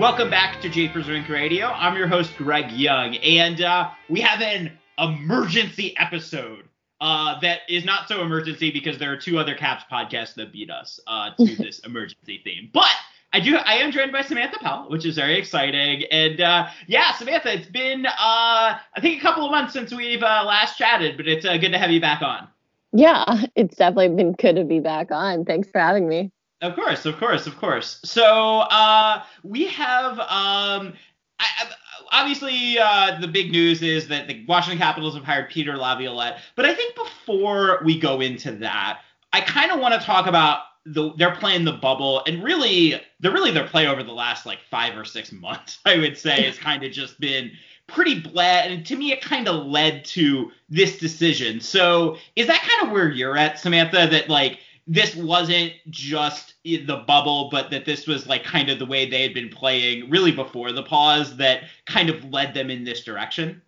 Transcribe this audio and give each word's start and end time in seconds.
Welcome 0.00 0.30
back 0.30 0.62
to 0.62 0.70
Japers 0.70 1.10
Rink 1.10 1.28
Radio. 1.28 1.66
I'm 1.66 1.94
your 1.94 2.08
host, 2.08 2.34
Greg 2.38 2.72
Young, 2.72 3.16
and 3.16 3.60
uh, 3.60 3.90
we 4.08 4.22
have 4.22 4.40
an 4.40 4.78
emergency 4.98 5.94
episode 5.98 6.70
uh, 7.02 7.38
that 7.40 7.60
is 7.68 7.84
not 7.84 8.08
so 8.08 8.22
emergency 8.22 8.70
because 8.70 8.96
there 8.96 9.12
are 9.12 9.18
two 9.18 9.38
other 9.38 9.54
Caps 9.54 9.84
podcasts 9.92 10.32
that 10.36 10.54
beat 10.54 10.70
us 10.70 11.00
uh, 11.06 11.32
to 11.38 11.54
this 11.58 11.80
emergency 11.80 12.40
theme. 12.42 12.70
But 12.72 12.90
I 13.34 13.40
do, 13.40 13.58
I 13.58 13.74
am 13.74 13.92
joined 13.92 14.10
by 14.10 14.22
Samantha 14.22 14.58
Pell, 14.60 14.86
which 14.88 15.04
is 15.04 15.16
very 15.16 15.36
exciting. 15.36 16.04
And 16.10 16.40
uh, 16.40 16.68
yeah, 16.86 17.12
Samantha, 17.12 17.52
it's 17.52 17.68
been 17.68 18.06
uh, 18.06 18.10
I 18.18 19.00
think 19.02 19.18
a 19.18 19.22
couple 19.22 19.44
of 19.44 19.50
months 19.50 19.74
since 19.74 19.92
we've 19.92 20.22
uh, 20.22 20.44
last 20.46 20.78
chatted, 20.78 21.18
but 21.18 21.28
it's 21.28 21.44
uh, 21.44 21.58
good 21.58 21.72
to 21.72 21.78
have 21.78 21.90
you 21.90 22.00
back 22.00 22.22
on. 22.22 22.48
Yeah, 22.94 23.44
it's 23.54 23.76
definitely 23.76 24.16
been 24.16 24.32
good 24.32 24.56
to 24.56 24.64
be 24.64 24.80
back 24.80 25.10
on. 25.10 25.44
Thanks 25.44 25.68
for 25.70 25.78
having 25.78 26.08
me. 26.08 26.32
Of 26.62 26.74
course, 26.74 27.06
of 27.06 27.16
course, 27.16 27.46
of 27.46 27.56
course. 27.56 28.00
So 28.04 28.60
uh, 28.60 29.22
we 29.42 29.66
have 29.68 30.18
um, 30.18 30.94
I, 31.38 31.70
obviously 32.12 32.78
uh, 32.78 33.18
the 33.20 33.28
big 33.28 33.50
news 33.50 33.82
is 33.82 34.08
that 34.08 34.28
the 34.28 34.44
Washington 34.46 34.78
Capitals 34.78 35.14
have 35.14 35.24
hired 35.24 35.50
Peter 35.50 35.76
Laviolette. 35.76 36.38
But 36.56 36.66
I 36.66 36.74
think 36.74 36.94
before 36.94 37.80
we 37.84 37.98
go 37.98 38.20
into 38.20 38.52
that, 38.52 39.00
I 39.32 39.40
kind 39.40 39.70
of 39.70 39.80
want 39.80 39.98
to 39.98 40.06
talk 40.06 40.26
about 40.26 40.60
the 40.86 41.12
they're 41.16 41.34
playing 41.34 41.64
the 41.64 41.72
bubble 41.72 42.22
and 42.26 42.42
really 42.42 43.00
they're 43.20 43.32
really 43.32 43.50
their 43.50 43.66
play 43.66 43.86
over 43.86 44.02
the 44.02 44.12
last 44.12 44.46
like 44.46 44.60
five 44.70 44.96
or 44.96 45.04
six 45.04 45.30
months. 45.30 45.78
I 45.84 45.98
would 45.98 46.16
say 46.16 46.42
has 46.42 46.58
kind 46.58 46.82
of 46.82 46.92
just 46.92 47.20
been 47.20 47.52
pretty 47.86 48.20
bland 48.20 48.72
and 48.72 48.86
to 48.86 48.96
me 48.96 49.12
it 49.12 49.20
kind 49.20 49.48
of 49.48 49.66
led 49.66 50.04
to 50.04 50.50
this 50.68 50.98
decision. 50.98 51.60
So 51.60 52.16
is 52.36 52.46
that 52.46 52.60
kind 52.60 52.88
of 52.88 52.92
where 52.92 53.10
you're 53.10 53.36
at, 53.36 53.58
Samantha? 53.58 54.08
That 54.10 54.28
like 54.28 54.60
this 54.86 55.14
wasn't 55.14 55.72
just 55.88 56.54
the 56.64 57.04
bubble, 57.06 57.48
but 57.50 57.70
that 57.70 57.84
this 57.84 58.06
was 58.06 58.26
like 58.26 58.44
kind 58.44 58.70
of 58.70 58.78
the 58.78 58.86
way 58.86 59.08
they 59.08 59.22
had 59.22 59.34
been 59.34 59.48
playing 59.48 60.10
really 60.10 60.32
before 60.32 60.72
the 60.72 60.82
pause 60.82 61.36
that 61.36 61.64
kind 61.86 62.10
of 62.10 62.24
led 62.32 62.54
them 62.54 62.70
in 62.70 62.84
this 62.84 63.04
direction. 63.04 63.62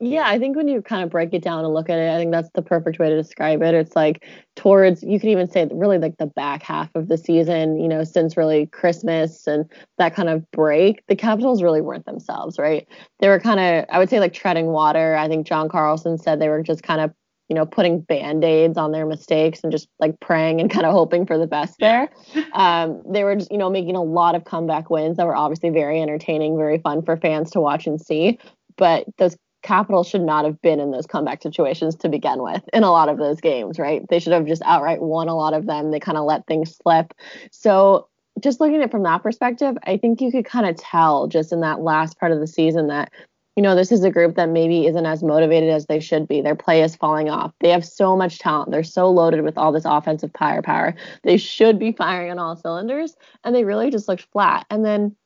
Yeah, 0.00 0.28
I 0.28 0.38
think 0.38 0.56
when 0.56 0.68
you 0.68 0.80
kind 0.80 1.02
of 1.02 1.10
break 1.10 1.34
it 1.34 1.42
down 1.42 1.64
and 1.64 1.74
look 1.74 1.90
at 1.90 1.98
it, 1.98 2.08
I 2.08 2.18
think 2.18 2.30
that's 2.30 2.50
the 2.54 2.62
perfect 2.62 3.00
way 3.00 3.08
to 3.08 3.16
describe 3.16 3.62
it. 3.62 3.74
It's 3.74 3.96
like 3.96 4.24
towards, 4.54 5.02
you 5.02 5.18
can 5.18 5.28
even 5.30 5.50
say 5.50 5.66
really 5.72 5.98
like 5.98 6.18
the 6.18 6.26
back 6.26 6.62
half 6.62 6.94
of 6.94 7.08
the 7.08 7.18
season, 7.18 7.80
you 7.80 7.88
know, 7.88 8.04
since 8.04 8.36
really 8.36 8.66
Christmas 8.66 9.48
and 9.48 9.68
that 9.96 10.14
kind 10.14 10.28
of 10.28 10.48
break, 10.52 11.04
the 11.08 11.16
Capitals 11.16 11.64
really 11.64 11.80
weren't 11.80 12.06
themselves, 12.06 12.60
right? 12.60 12.86
They 13.18 13.28
were 13.28 13.40
kind 13.40 13.58
of, 13.58 13.86
I 13.90 13.98
would 13.98 14.08
say, 14.08 14.20
like 14.20 14.32
treading 14.32 14.66
water. 14.66 15.16
I 15.16 15.26
think 15.26 15.48
John 15.48 15.68
Carlson 15.68 16.16
said 16.16 16.40
they 16.40 16.48
were 16.48 16.62
just 16.62 16.84
kind 16.84 17.00
of 17.00 17.12
you 17.48 17.54
know, 17.54 17.66
putting 17.66 18.00
band-aids 18.00 18.76
on 18.76 18.92
their 18.92 19.06
mistakes 19.06 19.60
and 19.62 19.72
just 19.72 19.88
like 19.98 20.18
praying 20.20 20.60
and 20.60 20.70
kind 20.72 20.86
of 20.86 20.92
hoping 20.92 21.26
for 21.26 21.38
the 21.38 21.46
best 21.46 21.78
there. 21.80 22.10
Um, 22.52 23.02
they 23.10 23.24
were 23.24 23.36
just, 23.36 23.50
you 23.50 23.58
know, 23.58 23.70
making 23.70 23.96
a 23.96 24.02
lot 24.02 24.34
of 24.34 24.44
comeback 24.44 24.90
wins 24.90 25.16
that 25.16 25.26
were 25.26 25.36
obviously 25.36 25.70
very 25.70 26.00
entertaining, 26.00 26.56
very 26.56 26.78
fun 26.78 27.02
for 27.02 27.16
fans 27.16 27.50
to 27.52 27.60
watch 27.60 27.86
and 27.86 28.00
see. 28.00 28.38
But 28.76 29.06
those 29.16 29.36
Capitals 29.62 30.08
should 30.08 30.22
not 30.22 30.44
have 30.44 30.62
been 30.62 30.78
in 30.78 30.92
those 30.92 31.06
comeback 31.06 31.42
situations 31.42 31.96
to 31.96 32.08
begin 32.08 32.42
with 32.42 32.62
in 32.72 32.84
a 32.84 32.92
lot 32.92 33.08
of 33.08 33.18
those 33.18 33.40
games, 33.40 33.76
right? 33.78 34.06
They 34.08 34.20
should 34.20 34.32
have 34.32 34.46
just 34.46 34.62
outright 34.64 35.02
won 35.02 35.26
a 35.26 35.34
lot 35.34 35.52
of 35.52 35.66
them. 35.66 35.90
They 35.90 35.98
kind 35.98 36.16
of 36.16 36.24
let 36.24 36.46
things 36.46 36.76
slip. 36.80 37.12
So 37.50 38.06
just 38.40 38.60
looking 38.60 38.76
at 38.76 38.82
it 38.82 38.90
from 38.92 39.02
that 39.02 39.24
perspective, 39.24 39.76
I 39.82 39.96
think 39.96 40.20
you 40.20 40.30
could 40.30 40.44
kind 40.44 40.66
of 40.66 40.76
tell 40.76 41.26
just 41.26 41.52
in 41.52 41.60
that 41.62 41.80
last 41.80 42.20
part 42.20 42.30
of 42.30 42.38
the 42.38 42.46
season 42.46 42.86
that 42.86 43.12
you 43.58 43.62
know, 43.62 43.74
this 43.74 43.90
is 43.90 44.04
a 44.04 44.10
group 44.12 44.36
that 44.36 44.50
maybe 44.50 44.86
isn't 44.86 45.04
as 45.04 45.20
motivated 45.20 45.68
as 45.68 45.86
they 45.86 45.98
should 45.98 46.28
be. 46.28 46.40
Their 46.40 46.54
play 46.54 46.80
is 46.80 46.94
falling 46.94 47.28
off. 47.28 47.52
They 47.58 47.70
have 47.70 47.84
so 47.84 48.16
much 48.16 48.38
talent. 48.38 48.70
They're 48.70 48.84
so 48.84 49.10
loaded 49.10 49.42
with 49.42 49.58
all 49.58 49.72
this 49.72 49.84
offensive 49.84 50.30
firepower. 50.38 50.94
They 51.24 51.38
should 51.38 51.76
be 51.76 51.90
firing 51.90 52.30
on 52.30 52.38
all 52.38 52.54
cylinders, 52.54 53.16
and 53.42 53.56
they 53.56 53.64
really 53.64 53.90
just 53.90 54.06
looked 54.06 54.28
flat. 54.30 54.64
And 54.70 54.84
then 54.84 55.16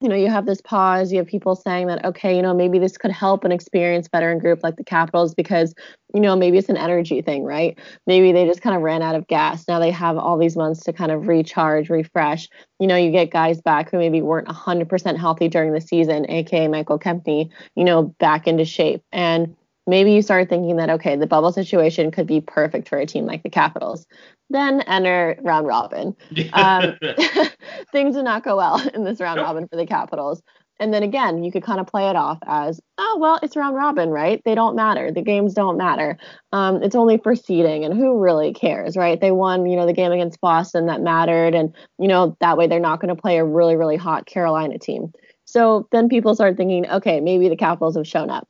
you 0.00 0.08
know, 0.08 0.14
you 0.14 0.28
have 0.28 0.46
this 0.46 0.60
pause. 0.60 1.10
You 1.10 1.18
have 1.18 1.26
people 1.26 1.56
saying 1.56 1.88
that, 1.88 2.04
okay, 2.04 2.36
you 2.36 2.42
know, 2.42 2.54
maybe 2.54 2.78
this 2.78 2.96
could 2.96 3.10
help 3.10 3.44
an 3.44 3.50
experienced 3.50 4.12
veteran 4.12 4.38
group 4.38 4.60
like 4.62 4.76
the 4.76 4.84
Capitals 4.84 5.34
because, 5.34 5.74
you 6.14 6.20
know, 6.20 6.36
maybe 6.36 6.56
it's 6.56 6.68
an 6.68 6.76
energy 6.76 7.20
thing, 7.20 7.42
right? 7.42 7.76
Maybe 8.06 8.30
they 8.30 8.46
just 8.46 8.62
kind 8.62 8.76
of 8.76 8.82
ran 8.82 9.02
out 9.02 9.16
of 9.16 9.26
gas. 9.26 9.66
Now 9.66 9.80
they 9.80 9.90
have 9.90 10.16
all 10.16 10.38
these 10.38 10.56
months 10.56 10.84
to 10.84 10.92
kind 10.92 11.10
of 11.10 11.26
recharge, 11.26 11.90
refresh. 11.90 12.48
You 12.78 12.86
know, 12.86 12.94
you 12.94 13.10
get 13.10 13.32
guys 13.32 13.60
back 13.60 13.90
who 13.90 13.98
maybe 13.98 14.22
weren't 14.22 14.46
100% 14.46 15.16
healthy 15.16 15.48
during 15.48 15.72
the 15.72 15.80
season, 15.80 16.30
aka 16.30 16.68
Michael 16.68 17.00
Kempny, 17.00 17.50
you 17.74 17.84
know, 17.84 18.14
back 18.20 18.46
into 18.46 18.64
shape. 18.64 19.02
And 19.10 19.56
maybe 19.88 20.12
you 20.12 20.22
start 20.22 20.48
thinking 20.48 20.76
that, 20.76 20.90
okay, 20.90 21.16
the 21.16 21.26
bubble 21.26 21.50
situation 21.50 22.12
could 22.12 22.28
be 22.28 22.40
perfect 22.40 22.88
for 22.88 22.98
a 22.98 23.06
team 23.06 23.26
like 23.26 23.42
the 23.42 23.50
Capitals 23.50 24.06
then 24.50 24.80
enter 24.82 25.38
round 25.42 25.66
robin. 25.66 26.16
Um, 26.52 26.98
things 27.92 28.16
did 28.16 28.24
not 28.24 28.44
go 28.44 28.56
well 28.56 28.86
in 28.94 29.04
this 29.04 29.20
round 29.20 29.40
robin 29.40 29.68
for 29.68 29.76
the 29.76 29.86
Capitals. 29.86 30.42
And 30.80 30.94
then 30.94 31.02
again, 31.02 31.42
you 31.42 31.50
could 31.50 31.64
kind 31.64 31.80
of 31.80 31.88
play 31.88 32.08
it 32.08 32.14
off 32.14 32.38
as, 32.46 32.80
oh, 32.98 33.18
well, 33.20 33.40
it's 33.42 33.56
round 33.56 33.74
robin, 33.74 34.10
right? 34.10 34.40
They 34.44 34.54
don't 34.54 34.76
matter. 34.76 35.10
The 35.10 35.22
games 35.22 35.52
don't 35.52 35.76
matter. 35.76 36.16
Um, 36.52 36.82
it's 36.82 36.94
only 36.94 37.18
for 37.18 37.34
seeding, 37.34 37.84
and 37.84 37.94
who 37.94 38.18
really 38.18 38.52
cares, 38.54 38.96
right? 38.96 39.20
They 39.20 39.32
won, 39.32 39.66
you 39.66 39.76
know, 39.76 39.86
the 39.86 39.92
game 39.92 40.12
against 40.12 40.40
Boston 40.40 40.86
that 40.86 41.00
mattered, 41.00 41.54
and 41.54 41.74
you 41.98 42.06
know 42.06 42.36
that 42.40 42.56
way 42.56 42.68
they're 42.68 42.78
not 42.78 43.00
going 43.00 43.14
to 43.14 43.20
play 43.20 43.38
a 43.38 43.44
really, 43.44 43.74
really 43.74 43.96
hot 43.96 44.26
Carolina 44.26 44.78
team. 44.78 45.12
So 45.46 45.88
then 45.90 46.08
people 46.08 46.34
start 46.36 46.56
thinking, 46.56 46.88
okay, 46.88 47.20
maybe 47.20 47.48
the 47.48 47.56
Capitals 47.56 47.96
have 47.96 48.06
shown 48.06 48.30
up, 48.30 48.46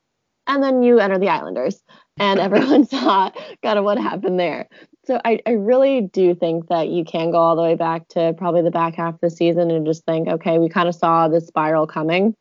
and 0.47 0.63
then 0.63 0.83
you 0.83 0.99
enter 0.99 1.19
the 1.19 1.31
Islanders, 1.31 1.83
and 2.21 2.41
everyone 2.41 2.85
saw 2.89 3.31
kind 3.63 3.79
of 3.79 3.85
what 3.85 3.99
happened 3.99 4.39
there. 4.39 4.69
So 5.07 5.21
I, 5.25 5.41
I 5.47 5.53
really 5.53 6.03
do 6.03 6.35
think 6.35 6.69
that 6.69 6.89
you 6.89 7.05
can 7.05 7.31
go 7.31 7.39
all 7.39 7.57
the 7.57 7.63
way 7.63 7.75
back 7.75 8.09
to 8.09 8.35
probably 8.37 8.63
the 8.63 8.71
back 8.71 8.95
half 8.95 9.15
of 9.15 9.21
the 9.21 9.31
season 9.31 9.71
and 9.71 9.87
just 9.87 10.05
think, 10.05 10.29
okay, 10.29 10.59
we 10.59 10.69
kind 10.69 10.89
of 10.89 10.95
saw 10.95 11.29
the 11.29 11.41
spiral 11.41 11.87
coming. 11.87 12.35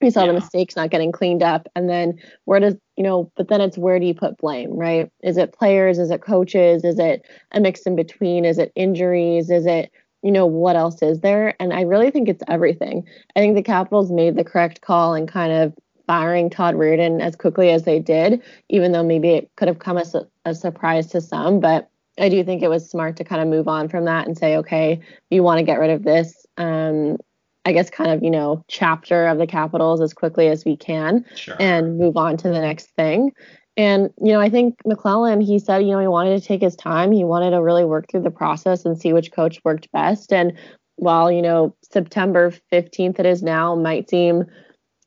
We 0.00 0.10
saw 0.10 0.22
yeah. 0.22 0.28
the 0.28 0.32
mistakes 0.34 0.76
not 0.76 0.90
getting 0.90 1.12
cleaned 1.12 1.42
up. 1.42 1.68
And 1.74 1.88
then 1.88 2.18
where 2.44 2.60
does, 2.60 2.74
you 2.96 3.04
know, 3.04 3.30
but 3.36 3.48
then 3.48 3.60
it's 3.60 3.78
where 3.78 4.00
do 4.00 4.06
you 4.06 4.14
put 4.14 4.36
blame, 4.38 4.70
right? 4.72 5.10
Is 5.22 5.36
it 5.36 5.52
players? 5.52 5.98
Is 5.98 6.10
it 6.10 6.22
coaches? 6.22 6.84
Is 6.84 6.98
it 6.98 7.22
a 7.52 7.60
mix 7.60 7.82
in 7.82 7.96
between? 7.96 8.44
Is 8.44 8.58
it 8.58 8.72
injuries? 8.74 9.50
Is 9.50 9.66
it, 9.66 9.92
you 10.22 10.32
know, 10.32 10.46
what 10.46 10.76
else 10.76 11.02
is 11.02 11.20
there? 11.20 11.54
And 11.60 11.72
I 11.72 11.82
really 11.82 12.10
think 12.10 12.28
it's 12.28 12.42
everything. 12.48 13.04
I 13.36 13.40
think 13.40 13.54
the 13.54 13.62
Capitals 13.62 14.10
made 14.10 14.36
the 14.36 14.44
correct 14.44 14.80
call 14.80 15.14
and 15.14 15.28
kind 15.28 15.52
of 15.52 15.74
firing 16.08 16.48
Todd 16.48 16.74
Reirden 16.74 17.20
as 17.20 17.36
quickly 17.36 17.70
as 17.70 17.84
they 17.84 18.00
did, 18.00 18.42
even 18.70 18.90
though 18.90 19.04
maybe 19.04 19.28
it 19.28 19.50
could 19.56 19.68
have 19.68 19.78
come 19.78 19.98
as 19.98 20.14
a, 20.14 20.26
a 20.44 20.54
surprise 20.54 21.06
to 21.08 21.20
some. 21.20 21.60
But 21.60 21.88
I 22.18 22.30
do 22.30 22.42
think 22.42 22.62
it 22.62 22.68
was 22.68 22.90
smart 22.90 23.16
to 23.18 23.24
kind 23.24 23.42
of 23.42 23.46
move 23.46 23.68
on 23.68 23.88
from 23.88 24.06
that 24.06 24.26
and 24.26 24.36
say, 24.36 24.56
okay, 24.56 25.00
you 25.30 25.42
want 25.42 25.58
to 25.58 25.64
get 25.64 25.78
rid 25.78 25.90
of 25.90 26.02
this, 26.02 26.46
um, 26.56 27.18
I 27.66 27.72
guess, 27.72 27.90
kind 27.90 28.10
of, 28.10 28.22
you 28.22 28.30
know, 28.30 28.64
chapter 28.68 29.28
of 29.28 29.36
the 29.38 29.46
Capitals 29.46 30.00
as 30.00 30.14
quickly 30.14 30.48
as 30.48 30.64
we 30.64 30.76
can 30.76 31.26
sure. 31.36 31.56
and 31.60 31.98
move 31.98 32.16
on 32.16 32.38
to 32.38 32.48
the 32.48 32.60
next 32.60 32.86
thing. 32.96 33.32
And, 33.76 34.10
you 34.20 34.32
know, 34.32 34.40
I 34.40 34.48
think 34.48 34.76
MacLellan 34.86 35.42
he 35.42 35.58
said, 35.58 35.84
you 35.84 35.92
know, 35.92 36.00
he 36.00 36.08
wanted 36.08 36.40
to 36.40 36.44
take 36.44 36.62
his 36.62 36.74
time. 36.74 37.12
He 37.12 37.22
wanted 37.22 37.50
to 37.50 37.62
really 37.62 37.84
work 37.84 38.10
through 38.10 38.22
the 38.22 38.30
process 38.30 38.84
and 38.84 38.98
see 38.98 39.12
which 39.12 39.30
coach 39.30 39.60
worked 39.62 39.92
best. 39.92 40.32
And 40.32 40.54
while, 40.96 41.30
you 41.30 41.42
know, 41.42 41.76
September 41.92 42.52
15th 42.72 43.20
it 43.20 43.26
is 43.26 43.42
now 43.42 43.76
might 43.76 44.10
seem, 44.10 44.46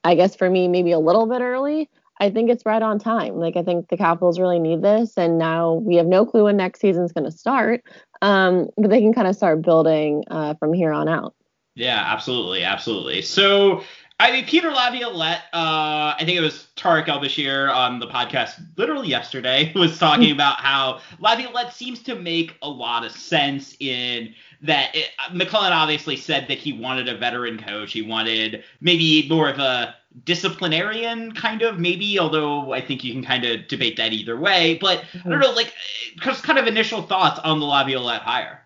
I 0.04 0.16
guess 0.16 0.36
for 0.36 0.50
me, 0.50 0.68
maybe 0.68 0.92
a 0.92 1.00
little 1.00 1.28
bit 1.28 1.42
early, 1.42 1.90
I 2.20 2.30
think 2.30 2.50
it's 2.50 2.66
right 2.66 2.82
on 2.82 3.00
time. 3.00 3.36
Like 3.38 3.58
I 3.58 3.64
think 3.64 3.90
the 3.90 3.98
Capitals 3.98 4.40
really 4.40 4.60
need 4.60 4.82
this, 4.82 5.18
and 5.18 5.38
now 5.38 5.74
we 5.74 5.96
have 5.96 6.06
no 6.06 6.26
clue 6.26 6.44
when 6.46 6.58
next 6.58 6.80
season's 6.80 7.12
going 7.12 7.26
to 7.26 7.32
start. 7.36 7.84
Um, 8.22 8.70
but 8.78 8.90
they 8.90 9.02
can 9.02 9.14
kind 9.14 9.28
of 9.28 9.36
start 9.36 9.64
building 9.64 10.24
uh, 10.30 10.54
from 10.56 10.74
here 10.74 10.92
on 10.92 11.08
out. 11.08 11.34
Yeah, 11.74 12.04
absolutely, 12.06 12.64
absolutely. 12.64 13.22
So 13.22 13.84
I 14.22 14.32
mean, 14.32 14.46
Peter 14.46 14.70
Laviolette, 14.70 15.46
uh, 15.52 16.14
I 16.16 16.18
think 16.20 16.38
it 16.38 16.42
was 16.42 16.68
Tarek 16.76 17.08
El 17.08 17.72
on 17.72 17.98
the 17.98 18.06
podcast 18.06 18.62
literally 18.78 19.08
yesterday, 19.08 19.72
was 19.76 19.98
talking 19.98 20.28
hmm. 20.28 20.34
about 20.34 20.60
how 20.60 21.00
Laviolette 21.20 21.74
seems 21.74 22.04
to 22.04 22.14
make 22.14 22.56
a 22.62 22.70
lot 22.70 23.04
of 23.04 23.12
sense 23.12 23.76
in 23.80 24.36
that 24.62 24.96
it, 24.96 25.10
MacLellan 25.34 25.74
obviously 25.74 26.16
said 26.16 26.48
that 26.50 26.60
he 26.60 26.72
wanted 26.72 27.10
a 27.10 27.18
veteran 27.18 27.58
coach. 27.58 27.94
He 27.94 28.04
wanted 28.04 28.64
maybe 28.80 29.28
more 29.28 29.50
of 29.50 29.58
a 29.58 29.96
disciplinarian 30.24 31.32
kind 31.32 31.62
of 31.62 31.80
maybe 31.80 32.20
although 32.20 32.74
i 32.74 32.82
think 32.82 33.02
you 33.02 33.14
can 33.14 33.24
kind 33.24 33.46
of 33.46 33.66
debate 33.70 33.96
that 33.96 34.12
either 34.12 34.38
way 34.38 34.78
but 34.82 35.00
mm-hmm. 35.00 35.26
i 35.26 35.32
don't 35.32 35.40
know 35.40 35.54
like 35.54 35.74
just 36.20 36.44
kind 36.44 36.60
of 36.60 36.68
initial 36.68 37.02
thoughts 37.02 37.40
on 37.46 37.62
the 37.62 37.66
laviolette 37.66 38.22
hire 38.22 38.62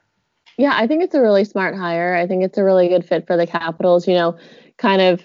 yeah 0.58 0.72
i 0.74 0.88
think 0.88 1.04
it's 1.04 1.14
a 1.14 1.22
really 1.22 1.46
smart 1.46 1.76
hire 1.76 2.16
i 2.16 2.26
think 2.26 2.44
it's 2.44 2.58
a 2.58 2.64
really 2.64 2.88
good 2.88 3.06
fit 3.06 3.28
for 3.28 3.38
the 3.38 3.46
capitals 3.46 4.08
you 4.08 4.16
know 4.16 4.36
kind 4.78 5.04
of 5.04 5.24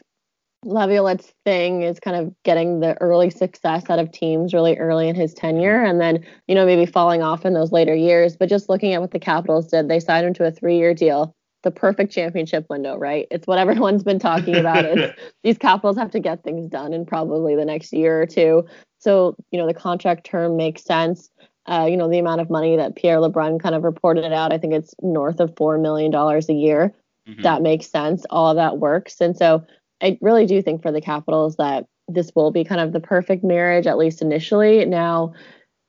Laviolette's 0.65 1.33
thing 1.45 1.83
is 1.83 1.99
kind 1.99 2.17
of 2.17 2.35
getting 2.45 2.81
the 2.81 3.01
early 3.01 3.31
success 3.31 3.89
out 3.89 3.99
of 3.99 4.13
teams 4.13 4.53
really 4.53 4.77
early 4.77 5.09
in 5.09 5.15
his 5.15 5.33
tenure 5.33 5.83
and 5.83 6.01
then, 6.01 6.25
you 6.49 6.55
know, 6.55 6.67
maybe 6.67 6.85
falling 6.85 7.23
off 7.23 7.47
in 7.47 7.55
those 7.55 7.73
later 7.73 7.95
years. 7.95 8.37
But 8.37 8.51
just 8.51 8.69
looking 8.69 8.93
at 8.93 9.01
what 9.01 9.13
the 9.13 9.19
Capitals 9.19 9.69
did, 9.69 9.89
they 9.89 10.01
signed 10.01 10.27
him 10.27 10.35
to 10.35 10.47
a 10.47 10.51
three 10.51 10.77
year 10.77 10.93
deal. 10.93 11.35
The 11.63 11.71
perfect 11.71 12.13
championship 12.13 12.67
window, 12.71 12.97
right? 12.97 13.27
It's 13.31 13.47
what 13.47 13.59
everyone's 13.59 14.03
been 14.03 14.19
talking 14.19 14.57
about. 14.57 14.85
Is 14.85 15.11
these 15.43 15.59
Capitals 15.59 15.97
have 15.97 16.11
to 16.13 16.21
get 16.21 16.43
things 16.43 16.69
done 16.71 16.93
in 16.93 17.07
probably 17.07 17.55
the 17.55 17.65
next 17.65 17.93
year 17.93 18.21
or 18.21 18.27
two. 18.27 18.67
So, 18.99 19.37
you 19.51 19.59
know, 19.59 19.67
the 19.67 19.75
contract 19.75 20.25
term 20.25 20.57
makes 20.57 20.85
sense. 20.85 21.31
Uh, 21.67 21.87
you 21.89 21.97
know, 21.97 22.09
the 22.09 22.19
amount 22.19 22.41
of 22.41 22.51
money 22.51 22.77
that 22.77 22.97
Pierre 22.97 23.19
LeBrun 23.19 23.61
kind 23.61 23.75
of 23.75 23.85
reported 23.85 24.25
it 24.25 24.33
out, 24.33 24.53
I 24.53 24.59
think 24.59 24.75
it's 24.75 24.95
north 25.03 25.41
of 25.41 25.55
$4 25.55 25.81
million 25.81 26.15
a 26.15 26.53
year. 26.53 26.95
Mm-hmm. 27.29 27.43
That 27.43 27.63
makes 27.63 27.87
sense. 27.87 28.25
All 28.31 28.55
that 28.55 28.79
works. 28.79 29.21
And 29.21 29.37
so 29.37 29.65
I 30.03 30.19
really 30.21 30.47
do 30.47 30.63
think 30.63 30.83
for 30.83 30.93
the 30.93 31.01
Capitals 31.01 31.57
that 31.57 31.87
this 32.09 32.33
will 32.35 32.51
be 32.51 32.65
kind 32.65 32.81
of 32.81 32.93
the 32.93 33.01
perfect 33.01 33.45
marriage, 33.45 33.87
at 33.87 33.99
least 33.99 34.23
initially. 34.23 34.85
Now, 34.85 35.33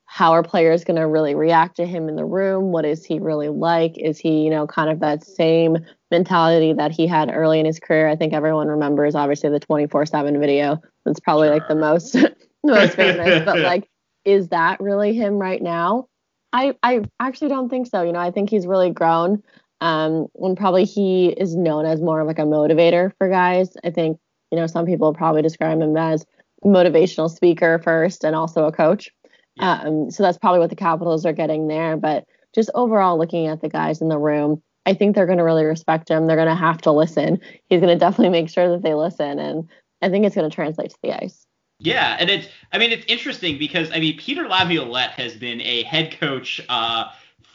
how 0.06 0.34
are 0.34 0.44
players 0.44 0.84
going 0.84 0.98
to 1.00 1.08
really 1.08 1.36
react 1.36 1.78
to 1.78 1.86
him 1.86 2.10
in 2.10 2.18
the 2.18 2.26
room? 2.26 2.74
What 2.74 2.84
is 2.84 3.06
he 3.06 3.20
really 3.20 3.48
like? 3.48 3.98
Is 3.98 4.20
he, 4.20 4.44
you 4.44 4.50
know, 4.50 4.68
kind 4.68 4.90
of 4.90 5.00
that 5.00 5.24
same 5.24 5.78
mentality 6.12 6.74
that 6.74 6.92
he 6.92 7.08
had 7.08 7.32
early 7.34 7.62
in 7.62 7.66
his 7.66 7.80
career? 7.80 8.10
I 8.10 8.18
think 8.18 8.34
everyone 8.34 8.68
remembers, 8.68 9.16
obviously, 9.16 9.50
the 9.50 9.60
24 9.62 10.06
7 10.06 10.40
video. 10.40 10.82
That's 11.06 11.22
probably 11.22 11.48
sure. 11.48 11.56
like 11.56 11.68
the 11.70 11.76
most, 11.76 12.16
most 12.64 12.96
famous. 12.96 13.46
but 13.46 13.60
like, 13.62 13.90
is 14.26 14.50
that 14.50 14.82
really 14.82 15.14
him 15.14 15.38
right 15.38 15.62
now? 15.62 16.08
I, 16.52 16.76
I 16.84 17.06
actually 17.20 17.48
don't 17.48 17.70
think 17.70 17.88
so. 17.88 18.02
You 18.02 18.12
know, 18.12 18.20
I 18.20 18.32
think 18.32 18.50
he's 18.50 18.68
really 18.68 18.90
grown 18.90 19.42
um, 19.82 20.28
when 20.34 20.56
probably 20.56 20.86
he 20.86 21.30
is 21.30 21.56
known 21.56 21.86
as 21.86 22.00
more 22.00 22.22
of 22.22 22.28
like 22.28 22.40
a 22.40 22.44
motivator 22.44 23.12
for 23.18 23.28
guys. 23.28 23.76
I 23.84 23.90
think, 23.90 24.20
you 24.52 24.58
know, 24.58 24.68
some 24.68 24.86
people 24.86 25.14
probably 25.14 25.42
describe 25.42 25.82
him 25.82 25.98
as 25.98 26.26
motivational 26.64 27.30
speaker 27.30 27.80
first 27.84 28.24
and 28.24 28.36
also 28.36 28.66
a 28.66 28.72
coach. 28.72 29.10
Yeah. 29.56 29.82
Um, 29.82 30.12
so 30.12 30.24
that's 30.24 30.38
probably 30.38 30.60
what 30.60 30.70
the 30.70 30.76
Capitals 30.76 31.26
are 31.26 31.34
getting 31.34 31.68
there. 31.68 31.98
But 31.98 32.26
just 32.54 32.70
overall, 32.76 33.18
looking 33.18 33.48
at 33.48 33.62
the 33.62 33.70
guys 33.70 34.02
in 34.02 34.08
the 34.08 34.20
room, 34.20 34.62
I 34.86 34.94
think 34.94 35.16
they're 35.16 35.26
going 35.26 35.40
to 35.40 35.44
really 35.44 35.66
respect 35.66 36.10
him. 36.10 36.28
They're 36.28 36.38
going 36.38 36.48
to 36.48 36.56
have 36.56 36.82
to 36.84 36.92
listen. 36.92 37.40
He's 37.68 37.82
going 37.82 37.94
to 37.94 38.00
definitely 38.00 38.30
make 38.30 38.50
sure 38.50 38.70
that 38.70 38.84
they 38.84 38.94
listen. 38.94 39.40
And 39.40 39.70
I 40.02 40.10
think 40.10 40.26
it's 40.26 40.36
going 40.36 40.50
to 40.50 40.56
translate 40.56 40.92
to 40.92 40.98
the 41.02 41.14
ice. 41.14 41.46
Yeah, 41.84 42.16
and 42.20 42.30
it's 42.30 42.48
I 42.72 42.78
mean 42.78 42.92
it's 42.92 43.06
interesting 43.08 43.58
because 43.58 43.90
I 43.92 44.00
mean 44.00 44.16
Peter 44.16 44.48
Laviolette 44.48 45.12
has 45.12 45.36
been 45.36 45.62
a 45.62 45.82
head 45.82 46.16
coach 46.20 46.62
uh, 46.70 47.06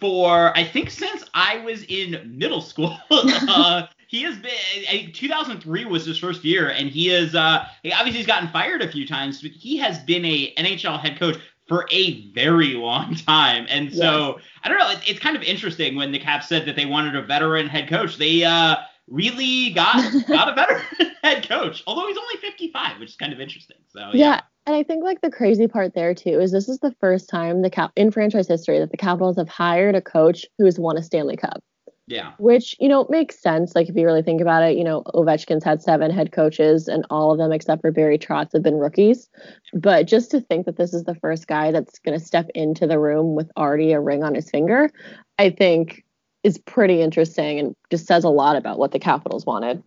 for 0.01 0.57
I 0.57 0.65
think 0.65 0.91
since 0.91 1.25
I 1.35 1.59
was 1.59 1.85
in 1.85 2.37
middle 2.39 2.61
school. 2.61 2.97
uh, 3.11 3.87
he 4.09 4.23
has 4.23 4.37
been. 4.37 4.53
I, 4.89 5.11
2003 5.13 5.85
was 5.87 6.07
his 6.07 6.19
first 6.19 6.45
year, 6.45 6.71
and 6.71 6.89
he 6.89 7.11
is. 7.11 7.35
Uh, 7.35 7.67
he 7.83 7.93
obviously 7.93 8.19
he's 8.19 8.27
gotten 8.27 8.49
fired 8.49 8.83
a 8.83 8.91
few 8.91 9.07
times, 9.07 9.43
but 9.43 9.51
he 9.51 9.77
has 9.79 9.99
been 10.01 10.25
a 10.25 10.55
NHL 10.55 11.01
head 11.01 11.19
coach 11.19 11.39
for 11.67 11.87
a 11.91 12.31
very 12.31 12.75
long 12.75 13.15
time. 13.15 13.67
And 13.69 13.93
so 13.93 14.37
yes. 14.37 14.47
I 14.65 14.69
don't 14.69 14.79
know. 14.79 14.91
It, 14.91 15.01
it's 15.07 15.21
kind 15.21 15.37
of 15.37 15.43
interesting 15.43 15.97
when 15.97 16.13
the 16.13 16.19
Caps 16.19 16.49
said 16.49 16.67
that 16.67 16.77
they 16.77 16.87
wanted 16.87 17.17
a 17.17 17.23
veteran 17.23 17.67
head 17.67 17.89
coach. 17.89 18.17
They 18.17 18.45
uh, 18.45 18.77
really 19.09 19.71
got 19.71 20.13
got 20.29 20.49
a 20.49 20.55
veteran 20.55 20.83
head 21.23 21.49
coach, 21.49 21.83
although 21.87 22.07
he's 22.07 22.17
only 22.17 22.37
55, 22.37 23.01
which 23.01 23.11
is 23.11 23.17
kind 23.17 23.33
of 23.33 23.41
interesting. 23.41 23.79
So 23.89 24.11
yeah. 24.13 24.13
yeah. 24.15 24.41
And 24.67 24.75
I 24.75 24.83
think 24.83 25.05
like 25.05 25.21
the 25.21 25.31
crazy 25.31 25.69
part 25.69 25.95
there 25.95 26.13
too 26.15 26.41
is 26.41 26.51
this 26.51 26.69
is 26.69 26.81
the 26.81 26.95
first 27.01 27.29
time 27.29 27.63
the 27.63 27.71
cap 27.71 27.93
in 27.95 28.11
franchise 28.11 28.49
history 28.49 28.81
that 28.81 28.91
the 28.91 28.97
Capitals 28.97 29.37
have 29.37 29.49
hired 29.49 29.95
a 29.95 30.03
coach 30.03 30.45
who 30.59 30.65
has 30.65 30.79
won 30.79 30.99
a 30.99 31.03
Stanley 31.03 31.37
Cup. 31.37 31.63
Yeah. 32.09 32.33
Which, 32.39 32.77
you 32.79 32.89
know, 32.89 33.07
makes 33.09 33.41
sense. 33.41 33.75
Like 33.75 33.89
if 33.89 33.97
you 33.97 34.05
really 34.05 34.23
think 34.23 34.41
about 34.41 34.63
it, 34.63 34.77
you 34.77 34.85
know, 34.85 35.03
Ovechkin's 35.15 35.65
had 35.65 35.83
seven 35.83 36.11
head 36.11 36.31
coaches 36.33 36.87
and 36.89 37.05
all 37.11 37.33
of 37.33 37.39
them 37.39 37.53
except 37.53 37.81
for 37.81 37.91
Barry 37.91 38.19
Trotz 38.19 38.53
have 38.53 38.63
been 38.63 38.77
rookies. 38.77 39.29
But 39.73 40.07
just 40.07 40.31
to 40.33 40.41
think 40.41 40.67
that 40.67 40.77
this 40.77 40.95
is 40.95 41.05
the 41.05 41.17
first 41.17 41.47
guy 41.49 41.73
that's 41.73 41.99
gonna 42.01 42.21
step 42.21 42.49
into 42.55 42.87
the 42.87 42.99
room 42.99 43.35
with 43.35 43.51
already 43.57 43.93
a 43.93 44.01
ring 44.01 44.23
on 44.23 44.35
his 44.35 44.51
finger, 44.51 44.91
I 45.39 45.51
think 45.51 46.05
is 46.45 46.59
pretty 46.59 47.03
interesting 47.03 47.59
and 47.59 47.75
just 47.91 48.07
says 48.07 48.23
a 48.23 48.29
lot 48.29 48.55
about 48.55 48.79
what 48.79 48.93
the 48.93 49.01
Capitals 49.01 49.45
wanted. 49.45 49.83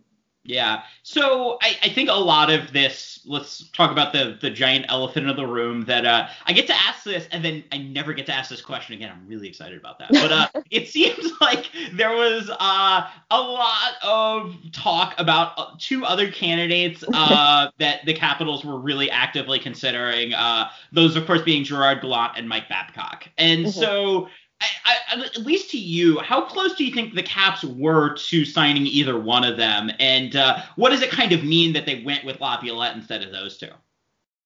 Yeah. 0.50 0.82
So 1.04 1.58
I, 1.62 1.76
I 1.84 1.88
think 1.88 2.08
a 2.08 2.14
lot 2.14 2.50
of 2.50 2.72
this, 2.72 3.20
let's 3.24 3.68
talk 3.70 3.92
about 3.92 4.12
the 4.12 4.36
the 4.40 4.50
giant 4.50 4.86
elephant 4.88 5.28
in 5.28 5.36
the 5.36 5.46
room 5.46 5.84
that 5.84 6.04
uh, 6.04 6.28
I 6.46 6.52
get 6.52 6.66
to 6.66 6.74
ask 6.74 7.04
this 7.04 7.28
and 7.30 7.44
then 7.44 7.62
I 7.70 7.78
never 7.78 8.12
get 8.12 8.26
to 8.26 8.32
ask 8.32 8.50
this 8.50 8.60
question 8.60 8.94
again. 8.94 9.12
I'm 9.12 9.28
really 9.28 9.48
excited 9.48 9.78
about 9.78 9.98
that. 10.00 10.10
But 10.10 10.32
uh, 10.32 10.48
it 10.70 10.88
seems 10.88 11.32
like 11.40 11.70
there 11.92 12.16
was 12.16 12.50
uh, 12.50 13.08
a 13.30 13.40
lot 13.40 13.92
of 14.02 14.56
talk 14.72 15.14
about 15.18 15.52
uh, 15.56 15.66
two 15.78 16.04
other 16.04 16.30
candidates 16.30 17.04
uh, 17.14 17.70
that 17.78 18.04
the 18.04 18.14
Capitals 18.14 18.64
were 18.64 18.78
really 18.78 19.10
actively 19.10 19.58
considering. 19.58 20.34
Uh, 20.34 20.68
those, 20.90 21.14
of 21.14 21.26
course, 21.26 21.42
being 21.42 21.62
Gerard 21.62 22.00
Gallant 22.00 22.32
and 22.36 22.48
Mike 22.48 22.68
Babcock. 22.68 23.28
And 23.38 23.66
mm-hmm. 23.66 23.80
so 23.80 24.28
I, 24.60 24.66
I, 25.12 25.24
at 25.24 25.38
least 25.38 25.70
to 25.70 25.78
you, 25.78 26.18
how 26.20 26.42
close 26.42 26.74
do 26.74 26.84
you 26.84 26.92
think 26.92 27.14
the 27.14 27.22
Caps 27.22 27.64
were 27.64 28.14
to 28.14 28.44
signing 28.44 28.86
either 28.86 29.18
one 29.18 29.44
of 29.44 29.56
them? 29.56 29.90
And 29.98 30.36
uh, 30.36 30.62
what 30.76 30.90
does 30.90 31.02
it 31.02 31.10
kind 31.10 31.32
of 31.32 31.44
mean 31.44 31.72
that 31.72 31.86
they 31.86 32.02
went 32.02 32.24
with 32.24 32.40
Laviolette 32.40 32.96
instead 32.96 33.22
of 33.22 33.32
those 33.32 33.56
two? 33.58 33.70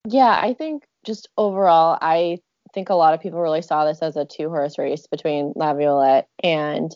Yeah, 0.07 0.39
I 0.41 0.55
think 0.55 0.85
just 1.05 1.29
overall, 1.37 1.99
I 2.01 2.39
think 2.75 2.91
a 2.91 2.95
lot 2.95 3.15
of 3.15 3.21
people 3.21 3.41
really 3.41 3.63
saw 3.63 3.85
this 3.85 4.03
as 4.03 4.17
a 4.17 4.25
two 4.25 4.49
horse 4.49 4.79
race 4.79 5.07
between 5.07 5.53
Laviolette 5.57 6.29
and 6.43 6.95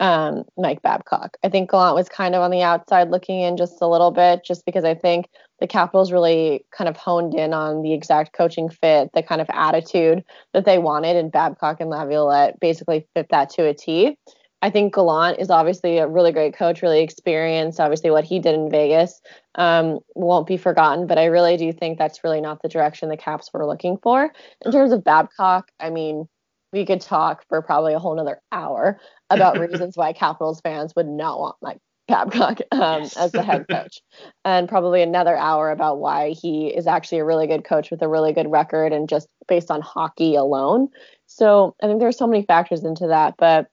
um, 0.00 0.44
Mike 0.56 0.82
Babcock. 0.82 1.36
I 1.42 1.48
think 1.48 1.70
Gallant 1.70 1.94
was 1.94 2.08
kind 2.08 2.34
of 2.34 2.42
on 2.42 2.50
the 2.50 2.62
outside 2.62 3.10
looking 3.10 3.40
in 3.40 3.56
just 3.56 3.80
a 3.80 3.88
little 3.88 4.10
bit, 4.10 4.44
just 4.44 4.64
because 4.66 4.84
I 4.84 4.94
think 4.94 5.28
the 5.60 5.66
Capitals 5.66 6.12
really 6.12 6.64
kind 6.76 6.88
of 6.88 6.96
honed 6.96 7.34
in 7.34 7.54
on 7.54 7.82
the 7.82 7.92
exact 7.92 8.32
coaching 8.32 8.68
fit, 8.68 9.10
the 9.14 9.22
kind 9.22 9.40
of 9.40 9.46
attitude 9.52 10.24
that 10.52 10.64
they 10.64 10.78
wanted, 10.78 11.16
and 11.16 11.30
Babcock 11.30 11.80
and 11.80 11.90
Laviolette 11.90 12.58
basically 12.60 13.06
fit 13.14 13.28
that 13.30 13.50
to 13.50 13.66
a 13.66 13.74
T. 13.74 14.18
I 14.62 14.70
think 14.70 14.94
Gallant 14.94 15.38
is 15.38 15.50
obviously 15.50 15.98
a 15.98 16.08
really 16.08 16.32
great 16.32 16.54
coach, 16.54 16.80
really 16.80 17.02
experienced. 17.02 17.78
Obviously, 17.78 18.10
what 18.10 18.24
he 18.24 18.38
did 18.38 18.54
in 18.54 18.70
Vegas 18.70 19.20
um, 19.56 19.98
won't 20.14 20.46
be 20.46 20.56
forgotten, 20.56 21.06
but 21.06 21.18
I 21.18 21.26
really 21.26 21.58
do 21.58 21.70
think 21.70 21.98
that's 21.98 22.24
really 22.24 22.40
not 22.40 22.62
the 22.62 22.68
direction 22.70 23.10
the 23.10 23.16
Caps 23.18 23.50
were 23.52 23.66
looking 23.66 23.98
for. 23.98 24.32
In 24.64 24.72
terms 24.72 24.92
of 24.92 25.04
Babcock, 25.04 25.70
I 25.78 25.90
mean, 25.90 26.28
we 26.74 26.84
could 26.84 27.00
talk 27.00 27.44
for 27.48 27.62
probably 27.62 27.94
a 27.94 27.98
whole 27.98 28.14
nother 28.14 28.40
hour 28.52 29.00
about 29.30 29.58
reasons 29.70 29.96
why 29.96 30.12
Capitals 30.12 30.60
fans 30.60 30.92
would 30.96 31.08
not 31.08 31.40
want 31.40 31.56
Mike 31.62 31.78
Babcock 32.06 32.60
um, 32.72 33.02
yes. 33.02 33.16
as 33.16 33.32
the 33.32 33.42
head 33.42 33.66
coach, 33.70 34.02
and 34.44 34.68
probably 34.68 35.00
another 35.00 35.36
hour 35.36 35.70
about 35.70 36.00
why 36.00 36.30
he 36.30 36.66
is 36.66 36.86
actually 36.86 37.18
a 37.18 37.24
really 37.24 37.46
good 37.46 37.64
coach 37.64 37.90
with 37.90 38.02
a 38.02 38.08
really 38.08 38.32
good 38.32 38.50
record 38.50 38.92
and 38.92 39.08
just 39.08 39.28
based 39.48 39.70
on 39.70 39.80
hockey 39.80 40.34
alone. 40.34 40.88
So 41.26 41.74
I 41.82 41.86
think 41.86 42.00
there's 42.00 42.18
so 42.18 42.26
many 42.26 42.44
factors 42.44 42.84
into 42.84 43.06
that, 43.06 43.36
but 43.38 43.68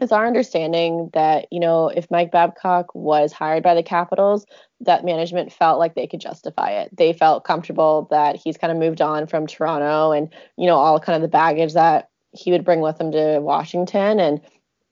it's 0.00 0.12
our 0.12 0.26
understanding 0.26 1.10
that 1.12 1.46
you 1.50 1.60
know 1.60 1.88
if 1.88 2.10
Mike 2.10 2.32
Babcock 2.32 2.94
was 2.94 3.32
hired 3.32 3.62
by 3.62 3.74
the 3.74 3.82
Capitals, 3.82 4.46
that 4.80 5.04
management 5.04 5.52
felt 5.52 5.78
like 5.78 5.94
they 5.94 6.06
could 6.06 6.20
justify 6.20 6.70
it. 6.70 6.96
They 6.96 7.12
felt 7.12 7.44
comfortable 7.44 8.08
that 8.10 8.36
he's 8.36 8.56
kind 8.56 8.72
of 8.72 8.78
moved 8.78 9.00
on 9.00 9.26
from 9.26 9.46
Toronto 9.46 10.12
and 10.12 10.32
you 10.56 10.66
know 10.66 10.76
all 10.76 10.98
kind 10.98 11.16
of 11.16 11.22
the 11.22 11.28
baggage 11.28 11.74
that 11.74 12.08
he 12.32 12.52
would 12.52 12.64
bring 12.64 12.80
with 12.80 13.00
him 13.00 13.12
to 13.12 13.40
Washington 13.40 14.20
and 14.20 14.40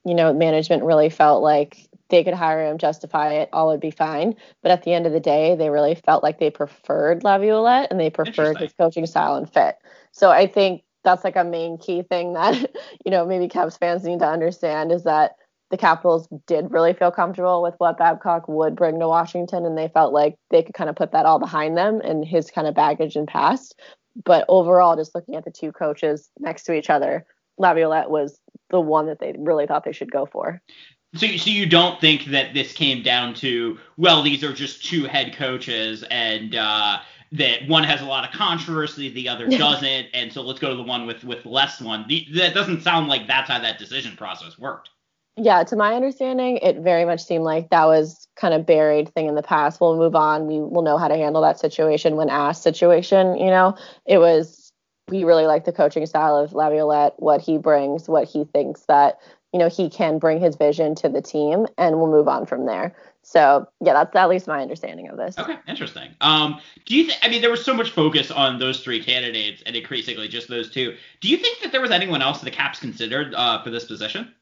you 0.07 0.14
know, 0.14 0.33
management 0.33 0.85
really 0.85 1.11
felt 1.11 1.43
like 1.43 1.88
they 2.09 2.23
could 2.23 2.33
hire 2.33 2.64
him, 2.64 2.78
justify 2.78 3.33
it, 3.33 3.49
all 3.52 3.66
would 3.66 3.81
be 3.81 3.90
fine. 3.90 4.37
But 4.62 4.71
at 4.71 4.85
the 4.85 4.93
end 4.93 5.05
of 5.05 5.12
the 5.12 5.19
day, 5.19 5.57
they 5.57 5.69
really 5.69 5.97
felt 5.97 6.23
like 6.23 6.38
they 6.38 6.49
preferred 6.49 7.25
Laviolette 7.25 7.90
and 7.90 7.99
they 7.99 8.09
preferred 8.09 8.59
his 8.59 8.73
coaching 8.73 9.05
style 9.07 9.35
and 9.35 9.52
fit. 9.52 9.76
So 10.12 10.31
I 10.31 10.47
think 10.47 10.85
that's 11.02 11.25
like 11.25 11.35
a 11.35 11.43
main 11.43 11.76
key 11.76 12.02
thing 12.02 12.35
that, 12.35 12.71
you 13.05 13.11
know, 13.11 13.26
maybe 13.26 13.49
Caps 13.49 13.76
fans 13.76 14.05
need 14.05 14.21
to 14.21 14.28
understand 14.28 14.93
is 14.93 15.02
that 15.02 15.35
the 15.71 15.76
Capitals 15.76 16.28
did 16.47 16.71
really 16.71 16.93
feel 16.93 17.11
comfortable 17.11 17.61
with 17.61 17.75
what 17.78 17.99
Babcock 17.99 18.47
would 18.47 18.76
bring 18.76 19.00
to 19.00 19.09
Washington 19.09 19.66
and 19.66 19.76
they 19.76 19.88
felt 19.88 20.12
like 20.12 20.37
they 20.50 20.62
could 20.62 20.76
kind 20.76 20.88
of 20.88 20.95
put 20.95 21.11
that 21.11 21.26
all 21.26 21.40
behind 21.40 21.76
them 21.76 22.00
and 22.05 22.25
his 22.25 22.52
kind 22.52 22.69
of 22.69 22.76
baggage 22.76 23.16
and 23.16 23.26
past. 23.26 23.75
But 24.25 24.44
overall, 24.49 24.96
just 24.96 25.14
looking 25.14 25.37
at 25.37 25.44
the 25.44 25.50
two 25.50 25.73
coaches 25.73 26.30
next 26.38 26.64
to 26.64 26.73
each 26.73 26.90
other, 26.90 27.26
Laviolette 27.58 28.11
was 28.11 28.40
the 28.70 28.80
one 28.80 29.06
that 29.06 29.18
they 29.18 29.35
really 29.38 29.66
thought 29.66 29.85
they 29.85 29.92
should 29.92 30.11
go 30.11 30.26
for. 30.26 30.61
So, 31.14 31.26
so 31.26 31.50
you 31.50 31.66
don't 31.66 32.00
think 32.00 32.26
that 32.26 32.52
this 32.52 32.73
came 32.73 33.02
down 33.02 33.35
to 33.35 33.78
well, 33.96 34.23
these 34.23 34.42
are 34.44 34.52
just 34.52 34.85
two 34.85 35.04
head 35.04 35.35
coaches, 35.35 36.04
and 36.11 36.54
uh, 36.54 36.99
that 37.32 37.66
one 37.68 37.85
has 37.85 38.00
a 38.00 38.04
lot 38.04 38.25
of 38.25 38.32
controversy, 38.32 39.08
the 39.08 39.28
other 39.28 39.49
doesn't, 39.58 40.06
and 40.12 40.32
so 40.32 40.42
let's 40.42 40.58
go 40.58 40.70
to 40.70 40.76
the 40.76 40.82
one 40.82 41.06
with 41.06 41.25
with 41.25 41.46
less 41.46 41.80
one. 41.80 42.04
The, 42.08 42.26
that 42.35 42.54
doesn't 42.54 42.82
sound 42.82 43.08
like 43.08 43.26
that's 43.26 43.49
how 43.49 43.61
that 43.61 43.78
decision 43.78 44.16
process 44.16 44.58
worked. 44.58 44.90
Yeah, 45.37 45.64
to 45.64 45.76
my 45.76 45.95
understanding, 45.95 46.59
it 46.59 46.78
very 46.78 47.05
much 47.05 47.23
seemed 47.23 47.45
like 47.45 47.69
that 47.71 47.85
was 47.87 48.26
kind 48.37 48.55
of 48.55 48.64
buried 48.64 49.12
thing 49.14 49.26
in 49.26 49.35
the 49.35 49.43
past. 49.43 49.81
We'll 49.81 49.97
move 49.97 50.14
on. 50.14 50.47
We 50.47 50.61
will 50.61 50.83
know 50.83 50.97
how 50.97 51.09
to 51.09 51.16
handle 51.16 51.43
that 51.43 51.61
situation 51.61 52.16
when 52.16 52.31
asked 52.31 52.62
situation. 52.62 53.37
You 53.37 53.50
know, 53.50 53.76
it 54.07 54.19
was 54.19 54.73
we 55.09 55.25
really 55.25 55.47
like 55.47 55.64
the 55.64 55.73
coaching 55.73 56.05
style 56.07 56.37
of 56.37 56.52
Laviolette, 56.52 57.14
what 57.19 57.40
he 57.40 57.59
brings, 57.59 58.09
what 58.09 58.26
he 58.26 58.45
thinks 58.45 58.83
that 58.87 59.21
you 59.57 59.61
know, 59.61 59.69
he 59.71 59.88
can 59.88 60.19
bring 60.19 60.38
his 60.38 60.55
vision 60.55 60.95
to 60.97 61.09
the 61.09 61.23
team 61.23 61.66
and 61.78 61.97
we'll 61.97 62.11
move 62.11 62.28
on 62.28 62.45
from 62.45 62.66
there. 62.66 62.95
So 63.23 63.66
yeah, 63.81 63.95
that's 63.95 64.14
at 64.14 64.28
least 64.28 64.47
my 64.47 64.61
understanding 64.61 65.09
of 65.09 65.16
this. 65.16 65.38
Okay, 65.38 65.57
interesting. 65.66 66.14
Um, 66.21 66.61
do 66.85 66.95
you 66.95 67.07
think? 67.07 67.19
I 67.23 67.28
mean, 67.28 67.40
there 67.40 67.50
was 67.50 67.64
so 67.64 67.73
much 67.73 67.90
focus 67.90 68.31
on 68.31 68.59
those 68.59 68.81
three 68.81 69.02
candidates, 69.02 69.62
and 69.64 69.75
increasingly 69.75 70.28
just 70.28 70.49
those 70.49 70.71
two. 70.71 70.95
Do 71.23 71.28
you 71.28 71.38
think 71.38 71.62
that 71.62 71.73
there 71.73 71.81
was 71.81 71.90
anyone 71.90 72.21
else 72.21 72.43
the 72.43 72.50
Caps 72.50 72.78
considered 72.78 73.35
uh, 73.35 73.62
for 73.62 73.71
this 73.71 73.85
position? 73.85 74.35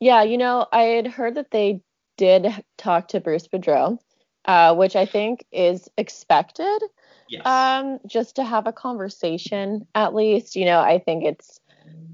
Yeah, 0.00 0.22
you 0.22 0.38
know, 0.38 0.66
I 0.72 0.82
had 0.82 1.06
heard 1.06 1.36
that 1.36 1.50
they 1.50 1.82
did 2.16 2.46
talk 2.78 3.08
to 3.08 3.20
Bruce 3.20 3.46
Boudreau, 3.46 3.98
uh, 4.46 4.74
which 4.74 4.96
I 4.96 5.06
think 5.06 5.44
is 5.52 5.88
expected. 5.96 6.82
Yes. 7.28 7.46
Um, 7.46 7.98
just 8.06 8.36
to 8.36 8.44
have 8.44 8.66
a 8.66 8.72
conversation, 8.72 9.86
at 9.94 10.14
least. 10.14 10.56
You 10.56 10.64
know, 10.64 10.80
I 10.80 10.98
think 10.98 11.24
it's 11.24 11.60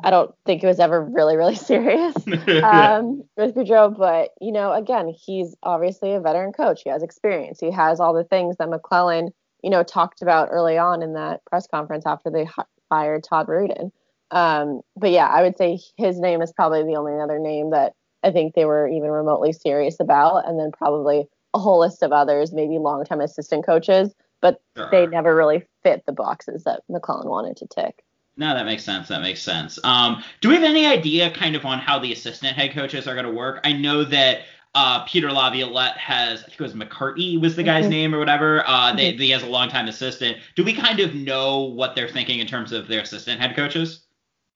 I 0.04 0.10
don't 0.10 0.34
think 0.44 0.62
it 0.62 0.66
was 0.66 0.80
ever 0.80 1.02
really, 1.02 1.36
really 1.36 1.54
serious 1.56 2.14
um, 2.62 3.24
with 3.36 3.54
Boudreau. 3.54 3.96
But, 3.96 4.30
you 4.40 4.52
know, 4.52 4.72
again, 4.72 5.08
he's 5.08 5.56
obviously 5.62 6.14
a 6.14 6.20
veteran 6.20 6.52
coach. 6.52 6.82
He 6.82 6.90
has 6.90 7.02
experience. 7.02 7.60
He 7.60 7.70
has 7.70 8.00
all 8.00 8.14
the 8.14 8.24
things 8.24 8.56
that 8.58 8.68
MacLellan, 8.68 9.30
you 9.62 9.70
know, 9.70 9.82
talked 9.82 10.22
about 10.22 10.48
early 10.50 10.78
on 10.78 11.02
in 11.02 11.14
that 11.14 11.44
press 11.46 11.66
conference 11.66 12.04
after 12.06 12.30
they 12.30 12.48
fired 12.88 13.24
Todd 13.24 13.48
Reirden. 13.48 13.90
Um, 14.30 14.80
but 14.96 15.10
yeah, 15.10 15.26
I 15.26 15.42
would 15.42 15.56
say 15.56 15.78
his 15.96 16.18
name 16.18 16.42
is 16.42 16.52
probably 16.52 16.82
the 16.82 16.96
only 16.96 17.20
other 17.20 17.38
name 17.38 17.70
that 17.70 17.94
I 18.22 18.30
think 18.30 18.54
they 18.54 18.64
were 18.64 18.88
even 18.88 19.10
remotely 19.10 19.52
serious 19.52 20.00
about. 20.00 20.48
And 20.48 20.58
then 20.58 20.72
probably 20.72 21.26
a 21.54 21.58
whole 21.58 21.80
list 21.80 22.02
of 22.02 22.12
others, 22.12 22.52
maybe 22.52 22.78
longtime 22.78 23.20
assistant 23.20 23.64
coaches, 23.64 24.14
but 24.40 24.60
sure. 24.76 24.88
they 24.90 25.06
never 25.06 25.34
really 25.34 25.64
fit 25.82 26.04
the 26.06 26.12
boxes 26.12 26.64
that 26.64 26.82
MacLellan 26.88 27.28
wanted 27.28 27.56
to 27.58 27.66
tick. 27.66 28.02
No, 28.36 28.52
that 28.54 28.66
makes 28.66 28.84
sense. 28.84 29.08
That 29.08 29.22
makes 29.22 29.40
sense. 29.40 29.78
Um, 29.82 30.22
do 30.42 30.50
we 30.50 30.56
have 30.56 30.64
any 30.64 30.86
idea 30.86 31.30
kind 31.30 31.56
of 31.56 31.64
on 31.64 31.78
how 31.78 31.98
the 31.98 32.12
assistant 32.12 32.54
head 32.54 32.74
coaches 32.74 33.08
are 33.08 33.14
going 33.14 33.26
to 33.26 33.32
work? 33.32 33.60
I 33.64 33.72
know 33.72 34.04
that 34.04 34.40
uh, 34.74 35.04
Peter 35.04 35.32
Laviolette 35.32 35.96
has, 35.96 36.40
I 36.40 36.42
think 36.48 36.60
it 36.60 36.62
was 36.62 36.74
McCarthy 36.74 37.38
was 37.38 37.56
the 37.56 37.62
guy's 37.62 37.84
mm-hmm. 37.84 37.90
name 37.90 38.14
or 38.14 38.18
whatever. 38.18 38.62
Uh, 38.66 38.92
they, 38.94 39.12
mm-hmm. 39.12 39.22
He 39.22 39.30
has 39.30 39.42
a 39.42 39.46
longtime 39.46 39.88
assistant. 39.88 40.36
Do 40.54 40.64
we 40.64 40.74
kind 40.74 41.00
of 41.00 41.14
know 41.14 41.62
what 41.62 41.94
they're 41.94 42.10
thinking 42.10 42.40
in 42.40 42.46
terms 42.46 42.72
of 42.72 42.86
their 42.86 43.00
assistant 43.00 43.40
head 43.40 43.56
coaches? 43.56 44.05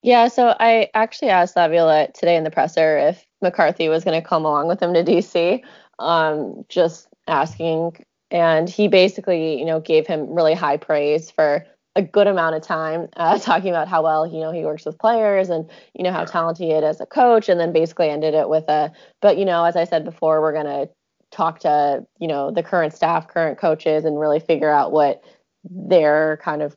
Yeah, 0.02 0.28
so 0.28 0.54
I 0.58 0.88
actually 0.94 1.28
asked 1.28 1.56
Laviolette 1.56 2.14
today 2.14 2.36
in 2.36 2.44
the 2.44 2.50
presser 2.50 2.96
if 2.98 3.26
McCarthy 3.42 3.88
was 3.88 4.02
going 4.04 4.20
to 4.20 4.26
come 4.26 4.44
along 4.44 4.68
with 4.68 4.82
him 4.82 4.94
to 4.94 5.04
DC. 5.04 5.62
Um, 5.98 6.64
just 6.68 7.08
asking, 7.26 8.02
and 8.30 8.68
he 8.68 8.88
basically, 8.88 9.58
you 9.58 9.66
know, 9.66 9.80
gave 9.80 10.06
him 10.06 10.32
really 10.32 10.54
high 10.54 10.78
praise 10.78 11.30
for 11.30 11.66
a 11.96 12.02
good 12.02 12.26
amount 12.26 12.54
of 12.56 12.62
time 12.62 13.08
uh, 13.16 13.38
talking 13.38 13.70
about 13.70 13.88
how 13.88 14.02
well 14.02 14.26
you 14.26 14.40
know 14.40 14.52
he 14.52 14.64
works 14.64 14.86
with 14.86 14.98
players 14.98 15.50
and 15.50 15.68
you 15.94 16.04
know 16.04 16.12
how 16.12 16.24
talented 16.24 16.64
he 16.64 16.72
is 16.72 16.84
as 16.84 17.00
a 17.00 17.06
coach 17.06 17.48
and 17.48 17.58
then 17.60 17.72
basically 17.72 18.08
ended 18.08 18.32
it 18.32 18.48
with 18.48 18.68
a 18.68 18.92
but 19.20 19.36
you 19.36 19.44
know 19.44 19.64
as 19.64 19.74
i 19.74 19.82
said 19.82 20.04
before 20.04 20.40
we're 20.40 20.52
going 20.52 20.66
to 20.66 20.88
talk 21.32 21.58
to 21.58 22.04
you 22.20 22.28
know 22.28 22.50
the 22.52 22.62
current 22.62 22.94
staff 22.94 23.26
current 23.26 23.58
coaches 23.58 24.04
and 24.04 24.20
really 24.20 24.38
figure 24.38 24.70
out 24.70 24.92
what 24.92 25.24
their 25.64 26.38
kind 26.42 26.62
of 26.62 26.76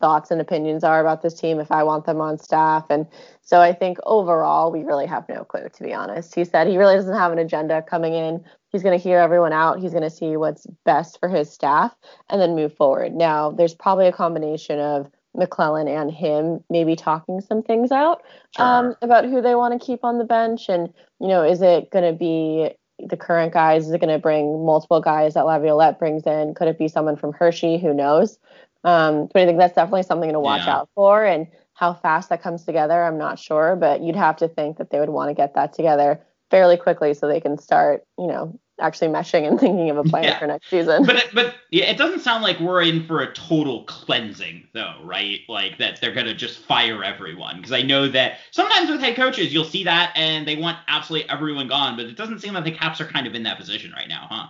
thoughts 0.00 0.30
and 0.30 0.40
opinions 0.40 0.84
are 0.84 1.00
about 1.00 1.22
this 1.22 1.34
team 1.34 1.60
if 1.60 1.70
I 1.72 1.82
want 1.82 2.06
them 2.06 2.20
on 2.20 2.38
staff. 2.38 2.86
And 2.90 3.06
so 3.42 3.60
I 3.60 3.72
think 3.72 3.98
overall, 4.04 4.70
we 4.70 4.84
really 4.84 5.06
have 5.06 5.28
no 5.28 5.44
clue, 5.44 5.68
to 5.68 5.82
be 5.82 5.92
honest. 5.92 6.34
He 6.34 6.44
said 6.44 6.66
he 6.66 6.78
really 6.78 6.96
doesn't 6.96 7.14
have 7.14 7.32
an 7.32 7.38
agenda 7.38 7.82
coming 7.82 8.14
in. 8.14 8.44
He's 8.70 8.82
going 8.82 8.96
to 8.98 9.02
hear 9.02 9.18
everyone 9.18 9.52
out. 9.52 9.80
He's 9.80 9.92
going 9.92 10.02
to 10.02 10.10
see 10.10 10.36
what's 10.36 10.66
best 10.84 11.18
for 11.18 11.28
his 11.28 11.50
staff 11.50 11.96
and 12.28 12.40
then 12.40 12.54
move 12.54 12.74
forward. 12.76 13.14
Now, 13.14 13.50
there's 13.50 13.74
probably 13.74 14.06
a 14.06 14.12
combination 14.12 14.78
of 14.78 15.10
MacLellan 15.34 15.88
and 15.88 16.10
him 16.10 16.62
maybe 16.68 16.96
talking 16.96 17.40
some 17.40 17.62
things 17.62 17.92
out 17.92 18.22
sure. 18.56 18.64
um, 18.64 18.94
about 19.02 19.24
who 19.24 19.40
they 19.40 19.54
want 19.54 19.78
to 19.78 19.84
keep 19.84 20.04
on 20.04 20.18
the 20.18 20.24
bench. 20.24 20.68
And, 20.68 20.92
you 21.20 21.28
know, 21.28 21.42
is 21.44 21.62
it 21.62 21.90
going 21.90 22.04
to 22.04 22.18
be 22.18 22.70
the 22.98 23.16
current 23.16 23.52
guys? 23.52 23.86
Is 23.86 23.92
it 23.92 24.00
going 24.00 24.12
to 24.12 24.18
bring 24.18 24.64
multiple 24.64 25.00
guys 25.00 25.34
that 25.34 25.46
Laviolette 25.46 25.98
brings 25.98 26.24
in? 26.26 26.54
Could 26.54 26.68
it 26.68 26.78
be 26.78 26.88
someone 26.88 27.16
from 27.16 27.32
Hershey? 27.32 27.78
Who 27.78 27.94
knows? 27.94 28.38
Um, 28.84 29.28
but 29.32 29.42
I 29.42 29.46
think 29.46 29.58
that's 29.58 29.74
definitely 29.74 30.04
something 30.04 30.32
to 30.32 30.40
watch 30.40 30.62
yeah. 30.64 30.76
out 30.76 30.88
for. 30.94 31.24
And 31.24 31.48
how 31.74 31.94
fast 31.94 32.28
that 32.30 32.42
comes 32.42 32.64
together, 32.64 33.04
I'm 33.04 33.18
not 33.18 33.38
sure, 33.38 33.76
but 33.76 34.00
you'd 34.00 34.16
have 34.16 34.36
to 34.38 34.48
think 34.48 34.78
that 34.78 34.90
they 34.90 34.98
would 35.00 35.10
want 35.10 35.30
to 35.30 35.34
get 35.34 35.54
that 35.54 35.72
together 35.72 36.20
fairly 36.50 36.76
quickly 36.76 37.14
so 37.14 37.28
they 37.28 37.40
can 37.40 37.58
start, 37.58 38.04
you 38.18 38.26
know, 38.26 38.58
actually 38.80 39.08
meshing 39.08 39.46
and 39.46 39.60
thinking 39.60 39.90
of 39.90 39.98
a 39.98 40.04
plan 40.04 40.24
yeah. 40.24 40.38
for 40.38 40.46
next 40.46 40.68
season. 40.68 41.04
But 41.04 41.16
it, 41.16 41.34
but 41.34 41.54
yeah, 41.70 41.84
it 41.84 41.98
doesn't 41.98 42.20
sound 42.20 42.42
like 42.42 42.58
we're 42.60 42.82
in 42.82 43.06
for 43.06 43.20
a 43.20 43.32
total 43.32 43.84
cleansing 43.84 44.68
though, 44.72 45.00
right? 45.04 45.40
Like 45.48 45.78
that 45.78 46.00
they're 46.00 46.14
gonna 46.14 46.34
just 46.34 46.58
fire 46.60 47.04
everyone 47.04 47.56
because 47.56 47.72
I 47.72 47.82
know 47.82 48.08
that 48.08 48.38
sometimes 48.50 48.90
with 48.90 49.00
head 49.00 49.16
coaches 49.16 49.52
you'll 49.52 49.64
see 49.64 49.84
that 49.84 50.12
and 50.16 50.46
they 50.46 50.56
want 50.56 50.78
absolutely 50.88 51.28
everyone 51.28 51.68
gone, 51.68 51.96
but 51.96 52.06
it 52.06 52.16
doesn't 52.16 52.40
seem 52.40 52.54
like 52.54 52.64
the 52.64 52.72
Caps 52.72 53.00
are 53.00 53.06
kind 53.06 53.26
of 53.26 53.34
in 53.34 53.42
that 53.44 53.58
position 53.58 53.92
right 53.92 54.08
now, 54.08 54.26
huh? 54.30 54.46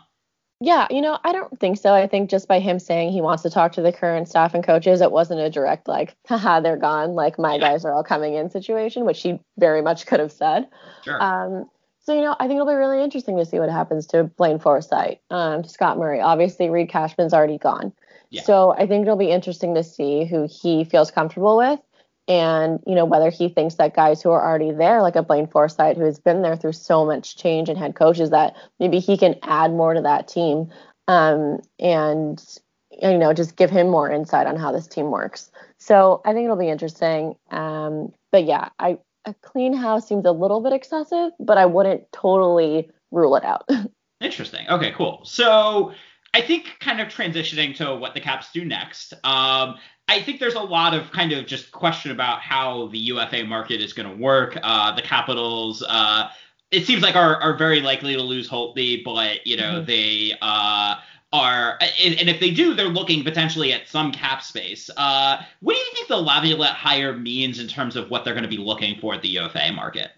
Yeah, 0.61 0.89
you 0.91 1.01
know, 1.01 1.19
I 1.23 1.33
don't 1.33 1.59
think 1.61 1.79
so. 1.79 1.95
I 1.95 2.09
think 2.09 2.31
just 2.31 2.49
by 2.49 2.59
him 2.59 2.81
saying 2.81 3.13
he 3.13 3.21
wants 3.21 3.45
to 3.45 3.51
talk 3.51 3.73
to 3.73 3.83
the 3.83 3.93
current 3.93 4.29
staff 4.29 4.55
and 4.55 4.65
coaches, 4.65 5.01
it 5.01 5.13
wasn't 5.13 5.41
a 5.41 5.51
direct 5.51 5.87
like, 5.87 6.17
haha, 6.27 6.61
they're 6.61 6.77
gone, 6.77 7.15
like 7.15 7.39
my 7.39 7.59
guys 7.59 7.85
are 7.85 7.93
all 7.93 8.03
coming 8.03 8.35
in 8.35 8.51
situation, 8.51 9.05
which 9.05 9.23
he 9.23 9.39
very 9.57 9.83
much 9.83 10.07
could 10.07 10.19
have 10.19 10.33
said. 10.33 10.69
Sure. 11.05 11.23
Um, 11.23 11.71
so 12.01 12.15
you 12.15 12.23
know, 12.23 12.35
I 12.41 12.49
think 12.49 12.57
it'll 12.57 12.67
be 12.67 12.75
really 12.75 13.03
interesting 13.03 13.37
to 13.37 13.45
see 13.45 13.61
what 13.61 13.69
happens 13.69 14.07
to 14.09 14.25
Blaine 14.25 14.59
Forsythe, 14.59 15.19
um, 15.31 15.63
to 15.63 15.69
Scott 15.69 15.99
Murray. 15.99 16.21
Obviously, 16.21 16.71
Reid 16.71 16.89
Cashman's 16.89 17.35
already 17.35 17.59
gone. 17.59 17.93
Yeah. 18.31 18.43
So 18.43 18.73
I 18.73 18.87
think 18.87 19.03
it'll 19.03 19.17
be 19.17 19.31
interesting 19.31 19.75
to 19.75 19.85
see 19.85 20.25
who 20.25 20.49
he 20.51 20.85
feels 20.85 21.11
comfortable 21.11 21.57
with 21.57 21.81
and 22.29 22.81
you 22.87 22.95
know 22.95 23.07
whether 23.07 23.31
he 23.31 23.49
thinks 23.49 23.77
that 23.77 23.97
guys 23.97 24.23
who 24.23 24.31
are 24.31 24.47
already 24.47 24.71
there 24.71 25.03
like 25.03 25.17
a 25.17 25.23
blaine 25.23 25.47
forsythe 25.47 25.97
who 25.97 26.05
has 26.05 26.19
been 26.19 26.43
there 26.43 26.57
through 26.57 26.73
so 26.73 27.05
much 27.05 27.37
change 27.37 27.69
and 27.69 27.79
head 27.79 27.97
coaches 27.97 28.31
that 28.31 28.55
maybe 28.79 28.99
he 29.01 29.17
can 29.17 29.35
add 29.43 29.73
more 29.73 29.95
to 29.95 30.03
that 30.03 30.29
team 30.29 30.69
um, 31.09 31.59
and 31.81 32.45
you 32.91 33.19
know 33.19 33.33
just 33.33 33.57
give 33.57 33.71
him 33.71 33.89
more 33.89 34.11
insight 34.11 34.47
on 34.47 34.57
how 34.57 34.71
this 34.71 34.87
team 34.87 35.11
works. 35.11 35.51
So 35.79 36.21
i 36.25 36.33
think 36.33 36.45
it'll 36.45 36.57
be 36.57 36.69
interesting. 36.69 37.35
Um, 37.51 38.13
but 38.31 38.45
yeah 38.45 38.69
i 38.79 38.99
a 39.25 39.35
clean 39.43 39.73
house 39.73 40.07
seems 40.07 40.25
a 40.27 40.33
little 40.33 40.61
bit 40.61 40.73
excessive 40.73 41.33
but 41.41 41.59
i 41.59 41.67
wouldn't 41.67 42.11
totally 42.13 42.91
rule 43.11 43.35
it 43.37 43.45
out. 43.45 43.69
Interesting. 44.21 44.67
Okay 44.69 44.93
cool. 44.97 45.21
So 45.25 45.93
I 46.39 46.41
think 46.41 46.77
kind 46.79 47.01
of 47.01 47.09
transitioning 47.09 47.75
to 47.79 47.97
what 47.97 48.15
the 48.15 48.21
Caps 48.21 48.53
do 48.53 48.65
next. 48.65 49.13
Um, 49.25 49.75
I 50.07 50.23
think 50.23 50.39
there's 50.39 50.55
a 50.55 50.61
lot 50.61 50.95
of 50.95 51.11
kind 51.11 51.33
of 51.33 51.47
just 51.47 51.73
question 51.73 52.13
about 52.13 52.41
how 52.41 52.87
the 52.93 52.99
UFA 52.99 53.45
market 53.45 53.83
is 53.83 53.93
going 53.93 54.09
to 54.09 54.17
work. 54.17 54.57
Uh, 54.63 54.95
the 54.95 55.03
Capitals, 55.03 55.83
uh, 55.89 56.29
it 56.71 56.87
seems 56.87 57.03
like 57.03 57.17
are 57.17 57.43
are 57.43 57.57
very 57.57 57.81
likely 57.81 58.15
to 58.15 58.23
lose 58.23 58.49
Holtby, 58.49 59.03
but 59.03 59.45
you 59.49 59.57
know 59.57 59.81
mm-hmm. 59.81 59.87
they 59.87 60.33
uh, 60.41 60.95
are, 61.33 61.77
and, 61.81 62.15
and, 62.21 62.29
if 62.31 62.39
they 62.39 62.53
do, 62.53 62.73
they're 62.73 62.87
looking 62.87 63.25
potentially 63.25 63.73
at 63.73 63.89
some 63.89 64.13
cap 64.13 64.41
space. 64.41 64.89
Uh, 64.97 65.43
what 65.59 65.75
do 65.75 65.79
you 65.81 65.91
think 65.93 66.07
the 66.07 66.17
Laviolette 66.17 66.75
hire 66.75 67.17
means 67.17 67.59
in 67.59 67.67
terms 67.67 67.97
of 67.97 68.11
what 68.11 68.25
they're 68.25 68.35
going 68.35 68.45
to 68.45 68.49
be 68.49 68.59
looking 68.59 69.01
for 69.01 69.15
at 69.15 69.23
the 69.23 69.29
UFA 69.29 69.73
market? 69.73 70.13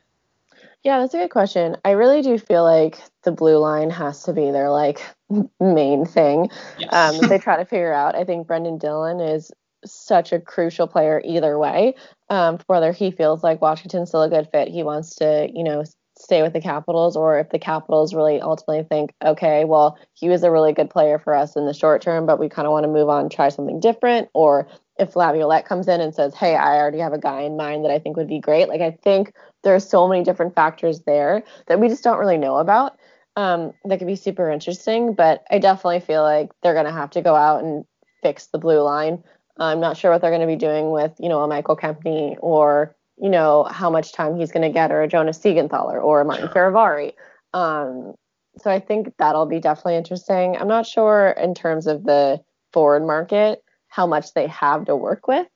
Yeah, 0.83 1.01
that's 1.01 1.13
a 1.15 1.19
good 1.19 1.31
question. 1.31 1.77
I 1.85 1.91
really 1.91 2.23
do 2.23 2.39
feel 2.39 2.65
like 2.65 2.99
the 3.23 3.33
blue 3.33 3.59
line 3.59 3.91
has 3.91 4.23
to 4.25 4.33
be 4.33 4.51
their 4.51 4.71
like 4.71 5.03
main 5.61 6.07
thing 6.07 6.49
yes. 6.79 6.93
um, 6.93 7.29
they 7.29 7.39
try 7.39 7.57
to 7.57 7.65
figure 7.65 7.93
out. 7.93 8.15
I 8.15 8.25
think 8.25 8.47
Brendan 8.47 8.79
Dillon 8.79 9.21
is 9.21 9.51
such 9.85 10.33
a 10.33 10.41
crucial 10.41 10.87
player 10.87 11.21
either 11.25 11.59
way. 11.59 11.95
Um, 12.29 12.59
whether 12.67 12.93
he 12.93 13.11
feels 13.11 13.43
like 13.43 13.61
Washington's 13.61 14.09
still 14.09 14.23
a 14.23 14.29
good 14.29 14.49
fit, 14.51 14.69
he 14.69 14.83
wants 14.83 15.17
to, 15.17 15.51
you 15.53 15.65
know, 15.65 15.85
stay 16.19 16.43
with 16.43 16.53
the 16.53 16.61
Capitals, 16.61 17.17
or 17.17 17.39
if 17.39 17.49
the 17.51 17.59
Capitals 17.59 18.15
really 18.15 18.41
ultimately 18.41 18.85
think, 18.85 19.15
okay, 19.25 19.65
well, 19.65 19.99
he 20.15 20.29
was 20.29 20.43
a 20.43 20.51
really 20.51 20.73
good 20.73 20.91
player 20.91 21.19
for 21.19 21.35
us 21.35 21.57
in 21.57 21.67
the 21.67 21.75
short 21.75 22.03
term, 22.03 22.27
but 22.27 22.39
we 22.39 22.49
kind 22.49 22.67
of 22.67 22.73
want 22.73 22.85
to 22.85 22.89
move 22.89 23.09
on, 23.09 23.29
try 23.29 23.49
something 23.49 23.81
different, 23.81 24.29
or 24.35 24.69
if 25.01 25.17
Laviolette 25.17 25.67
comes 25.67 25.89
in 25.89 26.01
and 26.01 26.15
says, 26.15 26.35
hey, 26.35 26.55
I 26.55 26.77
already 26.77 26.99
have 26.99 27.13
a 27.13 27.19
guy 27.19 27.41
in 27.41 27.57
mind 27.57 27.85
that 27.85 27.91
I 27.91 27.99
think 27.99 28.17
would 28.17 28.29
be 28.29 28.39
great. 28.39 28.69
Like 28.69 28.81
I 28.81 28.91
think 28.91 29.33
there 29.65 29.75
are 29.75 29.81
so 29.81 30.07
many 30.07 30.23
different 30.23 30.55
factors 30.55 31.01
there 31.01 31.43
that 31.67 31.81
we 31.81 31.89
just 31.89 32.05
don't 32.05 32.19
really 32.19 32.39
know 32.39 32.59
about. 32.59 32.99
Um, 33.37 33.73
that 33.85 33.99
could 33.99 34.07
be 34.07 34.17
super 34.17 34.51
interesting, 34.51 35.15
but 35.15 35.45
I 35.51 35.59
definitely 35.59 36.01
feel 36.01 36.23
like 36.23 36.51
they're 36.63 36.75
gonna 36.75 36.93
have 36.93 37.11
to 37.11 37.23
go 37.23 37.35
out 37.35 37.65
and 37.65 37.85
fix 38.23 38.47
the 38.47 38.59
blue 38.59 38.81
line. 38.81 39.25
I'm 39.61 39.81
not 39.81 39.97
sure 39.97 40.11
what 40.11 40.23
they're 40.23 40.31
going 40.31 40.41
to 40.41 40.47
be 40.47 40.57
doing 40.57 40.91
with, 40.91 41.13
you 41.19 41.29
know, 41.29 41.43
a 41.43 41.49
Michael 41.49 41.77
Kempny 41.77 42.37
or, 42.41 42.97
you 43.19 43.29
know, 43.29 43.65
how 43.65 43.91
much 43.91 44.13
time 44.13 44.37
he's 44.37 44.51
going 44.51 44.63
to 44.63 44.73
get 44.73 44.91
or 44.91 45.03
a 45.03 45.09
Jonas 45.09 45.39
Siegenthaler 45.39 46.03
or 46.03 46.23
a 46.23 46.25
Martin. 46.25 46.49
Fehervary. 46.49 47.13
Um, 47.53 48.15
so 48.57 48.71
I 48.71 48.81
think 48.81 49.15
that'll 49.19 49.47
be 49.47 49.61
definitely 49.61 49.97
interesting. 49.97 50.57
I'm 50.57 50.69
not 50.69 50.87
sure 50.87 51.35
in 51.39 51.55
terms 51.55 51.87
of 51.87 52.05
the 52.05 52.41
forward 52.73 53.07
market 53.07 53.63
how 53.91 54.07
much 54.07 54.33
they 54.35 54.47
have 54.47 54.87
to 54.87 54.97
work 54.97 55.29
with 55.29 55.47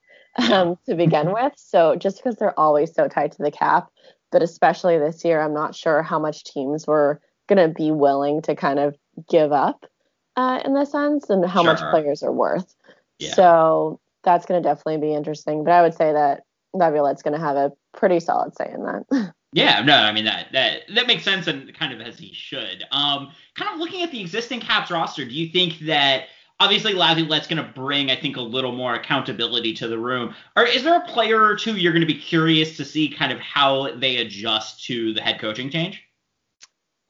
um, 0.50 0.76
to 0.86 0.94
begin 0.94 1.32
with. 1.32 1.52
So 1.56 1.96
just 1.96 2.18
because 2.18 2.36
they're 2.36 2.58
always 2.58 2.94
so 2.94 3.08
tight 3.08 3.32
to 3.32 3.42
the 3.42 3.50
cap, 3.50 3.88
but 4.30 4.42
especially 4.42 4.98
this 4.98 5.24
year, 5.24 5.40
I'm 5.40 5.54
not 5.54 5.74
sure 5.74 6.02
how 6.02 6.18
much 6.18 6.44
teams 6.44 6.86
were 6.86 7.20
going 7.48 7.66
to 7.66 7.72
be 7.72 7.90
willing 7.90 8.42
to 8.42 8.54
kind 8.54 8.78
of 8.78 8.96
give 9.28 9.52
up 9.52 9.86
uh, 10.36 10.60
in 10.64 10.74
the 10.74 10.84
sense 10.84 11.30
and 11.30 11.44
how 11.44 11.62
sure. 11.62 11.72
much 11.72 11.80
players 11.90 12.22
are 12.22 12.32
worth. 12.32 12.74
Yeah. 13.18 13.34
So 13.34 14.00
that's 14.24 14.46
going 14.46 14.62
to 14.62 14.68
definitely 14.68 14.98
be 14.98 15.14
interesting. 15.14 15.64
But 15.64 15.72
I 15.72 15.82
would 15.82 15.94
say 15.94 16.12
that 16.12 16.42
Laviolette's 16.72 17.22
going 17.22 17.38
to 17.38 17.44
have 17.44 17.56
a 17.56 17.72
pretty 17.96 18.20
solid 18.20 18.56
say 18.56 18.70
in 18.72 18.82
that. 18.82 19.34
Yeah, 19.54 19.82
no, 19.82 19.94
I 19.94 20.10
mean 20.10 20.24
that 20.24 20.48
that 20.50 20.80
that 20.96 21.06
makes 21.06 21.22
sense 21.22 21.46
and 21.46 21.72
kind 21.74 21.92
of 21.92 22.00
as 22.00 22.18
he 22.18 22.32
should. 22.34 22.82
Um, 22.90 23.30
kind 23.54 23.72
of 23.72 23.78
looking 23.78 24.02
at 24.02 24.10
the 24.10 24.20
existing 24.20 24.58
Caps 24.58 24.90
roster, 24.90 25.24
do 25.24 25.32
you 25.32 25.48
think 25.48 25.78
that 25.86 26.24
obviously 26.60 26.92
Laviolette's 26.92 27.46
going 27.46 27.64
to 27.64 27.72
bring, 27.72 28.10
I 28.10 28.16
think, 28.16 28.36
a 28.36 28.40
little 28.40 28.72
more 28.72 28.94
accountability 28.94 29.74
to 29.74 29.88
the 29.88 29.98
room? 29.98 30.34
Or 30.56 30.64
is 30.64 30.82
there 30.84 30.96
a 30.96 31.06
player 31.06 31.42
or 31.42 31.56
two 31.56 31.76
you're 31.76 31.92
going 31.92 32.06
to 32.06 32.12
be 32.12 32.18
curious 32.18 32.76
to 32.76 32.84
see 32.84 33.08
kind 33.08 33.32
of 33.32 33.40
how 33.40 33.94
they 33.96 34.16
adjust 34.16 34.84
to 34.86 35.12
the 35.14 35.20
head 35.20 35.40
coaching 35.40 35.70
change? 35.70 36.02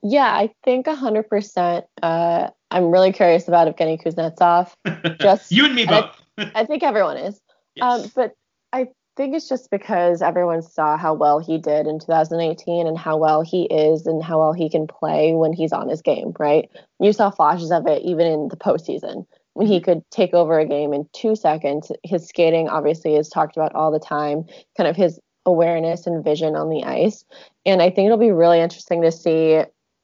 Yeah, 0.03 0.35
I 0.35 0.51
think 0.65 0.87
100%. 0.87 1.85
Uh, 2.03 2.51
I'm 2.71 2.91
really 2.91 3.13
curious 3.13 3.49
about 3.49 3.75
Evgeny 3.75 4.03
Kuznetsov. 4.03 4.73
Just 5.21 5.51
you 5.51 5.65
and 5.65 5.75
me 5.75 5.87
both. 5.87 6.11
I, 6.37 6.51
I, 6.55 6.67
think 6.67 6.83
everyone 6.83 7.17
is. 7.17 7.41
Yes. 7.75 8.05
Um, 8.05 8.11
but 8.15 8.35
I 8.73 8.89
think 9.17 9.35
it's 9.35 9.49
just 9.49 9.71
because 9.71 10.23
everyone 10.23 10.63
saw 10.63 10.97
how 10.97 11.15
well 11.15 11.39
he 11.39 11.59
did 11.59 11.87
in 11.87 11.99
2018 11.99 12.87
and 12.87 12.99
how 12.99 13.17
well 13.17 13.43
he 13.43 13.65
is 13.65 14.07
and 14.07 14.23
how 14.23 14.41
well 14.41 14.53
he 14.53 14.69
can 14.69 14.87
play 14.87 15.33
when 15.33 15.53
he's 15.53 15.73
on 15.73 15.89
his 15.89 16.03
game, 16.03 16.33
right? 16.39 16.69
You 17.01 17.13
saw 17.13 17.31
flashes 17.31 17.71
of 17.71 17.87
it 17.87 18.03
even 18.03 18.27
in 18.27 18.49
the 18.49 18.57
postseason 18.57 19.27
when 19.55 19.67
he 19.67 19.77
mm-hmm. 19.77 19.85
could 19.85 20.11
take 20.11 20.35
over 20.35 20.59
a 20.59 20.67
game 20.67 20.93
in 20.93 21.09
two 21.13 21.37
seconds. 21.37 21.93
His 22.03 22.27
skating 22.27 22.69
obviously 22.69 23.17
is 23.17 23.29
talked 23.29 23.57
about 23.57 23.75
all 23.75 23.91
the 23.91 24.01
time, 24.01 24.45
kind 24.77 24.89
of 24.89 24.97
his 24.97 25.21
awareness 25.47 26.07
and 26.07 26.25
vision 26.25 26.57
on 26.57 26.71
the 26.71 26.85
ice. 26.85 27.25
And 27.65 27.83
I 27.83 27.91
think 27.91 28.07
it'll 28.07 28.19
be 28.19 28.33
really 28.33 28.61
interesting 28.61 29.03
to 29.03 29.13
see 29.13 29.63